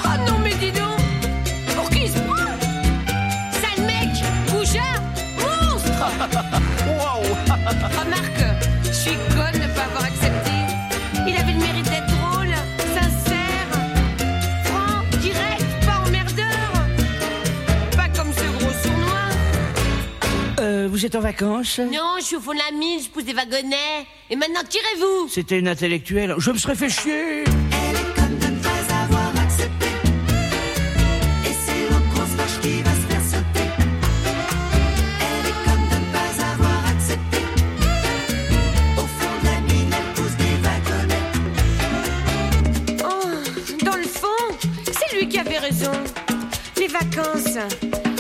Oh 0.06 0.30
non, 0.30 0.38
mais 0.44 0.54
dis 0.56 0.72
donc. 0.72 1.00
Pour 1.76 1.90
qui 1.90 2.02
il 2.04 2.10
se 2.10 2.20
prend? 2.20 2.36
Sale 3.60 3.86
mec 3.86 4.10
Bougeur 4.50 5.02
Monstre. 5.40 6.06
Remarque, 6.88 7.94
vous 21.02 21.08
êtes 21.08 21.16
en 21.16 21.22
vacances 21.22 21.80
Non, 21.80 22.18
je 22.20 22.26
suis 22.26 22.36
au 22.36 22.40
fond 22.40 22.54
de 22.54 22.60
la 22.60 22.78
mine, 22.78 23.00
je 23.04 23.10
pousse 23.10 23.24
des 23.24 23.34
wagonnets. 23.34 24.06
Et 24.30 24.36
maintenant, 24.36 24.60
tirez-vous 24.70 25.30
C'était 25.30 25.58
une 25.58 25.68
intellectuelle. 25.68 26.36
Je 26.38 26.52
me 26.52 26.60
serais 26.60 26.76
fait 26.76 26.90
chier. 26.90 27.42
Et 27.42 27.46
c'est 31.66 31.90
l'autre 31.90 32.08
grosse 32.14 32.30
vache 32.38 32.60
qui 32.62 32.84
va 32.84 32.92
se 32.92 33.08
faire 33.10 33.24
sauter. 33.24 33.68
Elle 35.22 35.48
est 35.50 35.58
comme 35.66 35.90
de 35.90 35.96
ne 35.96 36.12
pas 36.14 36.34
avoir 36.54 36.86
accepté. 36.92 37.40
Au 38.96 39.08
fond 39.08 39.34
de 39.42 39.46
la 39.48 39.60
mine, 39.74 39.92
elle 39.98 40.14
pousse 40.14 40.38
des 40.38 40.56
wagonnets. 40.62 41.30
Oh, 43.06 43.84
dans 43.84 43.98
le 43.98 44.04
fond, 44.04 44.44
c'est 44.86 45.18
lui 45.18 45.28
qui 45.28 45.40
avait 45.40 45.58
raison. 45.58 45.94
Les 46.78 46.90
vacances, 46.90 47.58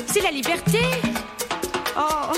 c'est 0.07 0.21
la 0.21 0.31
liberté. 0.31 0.79
Oh, 1.95 2.31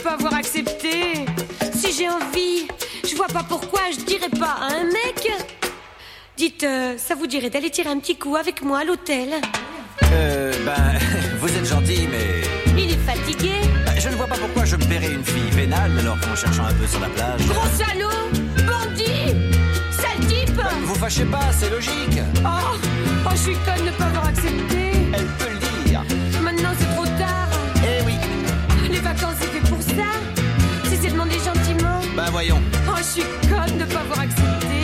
je 0.00 0.04
pas 0.04 0.14
avoir 0.14 0.34
accepté. 0.34 1.26
Si 1.74 1.92
j'ai 1.92 2.08
envie, 2.08 2.66
je 3.08 3.14
vois 3.16 3.26
pas 3.26 3.44
pourquoi 3.46 3.80
je 3.92 4.04
dirais 4.04 4.30
pas 4.38 4.56
à 4.60 4.72
un 4.72 4.84
mec. 4.84 5.30
Dites, 6.36 6.64
euh, 6.64 6.94
ça 6.96 7.14
vous 7.14 7.26
dirait 7.26 7.50
d'aller 7.50 7.70
tirer 7.70 7.90
un 7.90 7.98
petit 7.98 8.16
coup 8.16 8.36
avec 8.36 8.62
moi 8.62 8.78
à 8.80 8.84
l'hôtel? 8.84 9.28
Euh, 10.12 10.52
ben, 10.64 10.98
vous 11.40 11.48
êtes 11.48 11.66
gentil, 11.66 12.08
mais 12.10 12.80
Il 12.82 12.92
est 12.92 12.96
fatigué. 12.98 13.52
ben, 13.84 14.00
je 14.00 14.08
ne 14.08 14.14
vois 14.14 14.26
pas 14.26 14.36
pourquoi 14.36 14.64
je 14.64 14.76
me 14.76 14.84
paierais 14.84 15.12
une 15.12 15.24
fille 15.24 15.50
vénale 15.50 15.92
alors 15.98 16.18
qu'en 16.20 16.34
cherchant 16.34 16.64
un 16.64 16.74
peu 16.74 16.86
sur 16.86 17.00
la 17.00 17.08
plage. 17.08 17.46
Gros 17.46 17.68
salaud 17.76 18.30
Bandit 18.66 19.34
Sale 19.90 20.26
type 20.28 20.60
Vous 20.84 20.94
fâchez 20.94 21.24
pas, 21.24 21.50
c'est 21.58 21.70
logique. 21.70 22.20
Oh, 22.44 22.48
oh 23.26 23.30
je 23.32 23.36
suis 23.36 23.54
conne 23.54 23.84
de 23.86 23.90
pas 23.98 24.04
avoir 24.04 24.28
accepté. 24.28 24.92
Elle 25.12 25.26
peut 25.26 25.52
le 25.52 25.88
dire. 25.88 26.02
Maintenant 26.42 26.70
c'est 26.78 26.94
trop 26.94 27.06
tard. 27.18 27.48
Eh 27.84 28.02
oui. 28.06 28.14
Les 28.90 29.00
vacances 29.00 29.36
pour 29.68 29.69
ça. 29.96 30.88
Si 30.88 30.96
c'est 31.00 31.10
demandé 31.10 31.34
gentiment. 31.44 32.00
Ben 32.16 32.30
voyons. 32.30 32.60
Oh, 32.88 32.92
je 32.98 33.02
suis 33.02 33.22
conne 33.48 33.78
de 33.78 33.84
pas 33.84 34.00
avoir 34.00 34.20
accepté. 34.20 34.79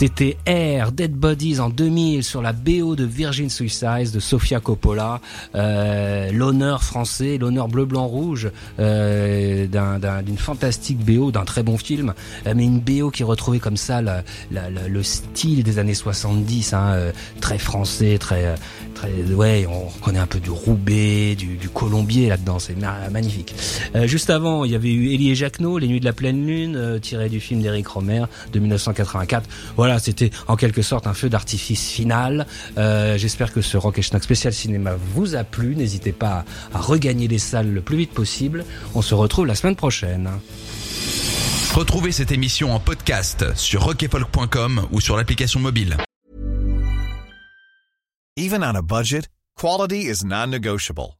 C'était 0.00 0.38
Air, 0.46 0.92
Dead 0.92 1.12
Bodies 1.12 1.60
en 1.60 1.68
2000 1.68 2.24
sur 2.24 2.40
la 2.40 2.54
BO 2.54 2.96
de 2.96 3.04
Virgin 3.04 3.50
Suicides 3.50 4.12
de 4.14 4.18
Sofia 4.18 4.58
Coppola. 4.58 5.20
Euh, 5.54 6.32
l'honneur 6.32 6.82
français, 6.82 7.36
l'honneur 7.36 7.68
bleu, 7.68 7.84
blanc, 7.84 8.06
rouge 8.06 8.50
euh, 8.78 9.66
d'un- 9.66 9.98
d'un- 9.98 10.22
d'une 10.22 10.38
fantastique 10.38 10.96
BO, 11.04 11.30
d'un 11.32 11.44
très 11.44 11.62
bon 11.62 11.76
film. 11.76 12.14
Euh, 12.46 12.54
mais 12.56 12.64
une 12.64 12.80
BO 12.80 13.10
qui 13.10 13.24
retrouvait 13.24 13.58
comme 13.58 13.76
ça 13.76 14.00
la- 14.00 14.22
la- 14.50 14.70
le 14.88 15.02
style 15.02 15.62
des 15.64 15.78
années 15.78 15.92
70, 15.92 16.72
hein, 16.72 16.92
euh, 16.94 17.12
très 17.42 17.58
français, 17.58 18.16
très, 18.18 18.46
euh, 18.46 18.54
très, 18.94 19.10
ouais, 19.34 19.66
on 19.68 19.86
reconnaît 19.88 20.18
un 20.18 20.26
peu 20.26 20.40
du 20.40 20.48
Roubaix, 20.48 21.34
du, 21.34 21.56
du 21.58 21.68
Colombier 21.68 22.30
là-dedans. 22.30 22.58
C'est 22.58 22.74
ma- 22.78 23.10
magnifique. 23.10 23.54
Euh, 23.94 24.06
juste 24.06 24.30
avant, 24.30 24.64
il 24.64 24.70
y 24.70 24.74
avait 24.74 24.92
eu 24.94 25.12
Elie 25.12 25.30
et 25.32 25.34
Jacquenot, 25.34 25.76
Les 25.78 25.88
Nuits 25.88 26.00
de 26.00 26.06
la 26.06 26.14
Pleine 26.14 26.46
Lune, 26.46 26.98
tiré 27.02 27.28
du 27.28 27.38
film 27.38 27.60
d'Éric 27.60 27.86
Romer 27.86 28.24
de 28.54 28.58
1984. 28.60 29.46
Voilà, 29.76 29.89
c'était 29.98 30.30
en 30.48 30.56
quelque 30.56 30.82
sorte 30.82 31.06
un 31.06 31.14
feu 31.14 31.28
d'artifice 31.28 31.90
final. 31.90 32.46
Euh, 32.78 33.18
J'espère 33.18 33.52
que 33.52 33.60
ce 33.62 33.76
Rock 33.76 33.98
et 33.98 34.02
Schnack 34.02 34.22
spécial 34.24 34.52
cinéma 34.52 34.92
vous 35.14 35.34
a 35.34 35.44
plu. 35.44 35.74
N'hésitez 35.76 36.12
pas 36.12 36.44
à, 36.72 36.78
à 36.78 36.80
regagner 36.80 37.28
les 37.28 37.38
salles 37.38 37.72
le 37.72 37.80
plus 37.80 37.96
vite 37.96 38.12
possible. 38.12 38.64
On 38.94 39.02
se 39.02 39.14
retrouve 39.14 39.46
la 39.46 39.54
semaine 39.54 39.76
prochaine. 39.76 40.30
Retrouvez 41.74 42.10
cette 42.12 42.32
émission 42.32 42.74
en 42.74 42.80
podcast 42.80 43.54
sur 43.54 43.84
rockefolk.com 43.84 44.88
ou 44.90 45.00
sur 45.00 45.16
l'application 45.16 45.60
mobile. 45.60 45.96
Even 48.36 48.62
on 48.64 48.74
a 48.74 48.82
budget, 48.82 49.28
quality 49.56 50.06
is 50.08 50.24
non-negotiable. 50.24 51.19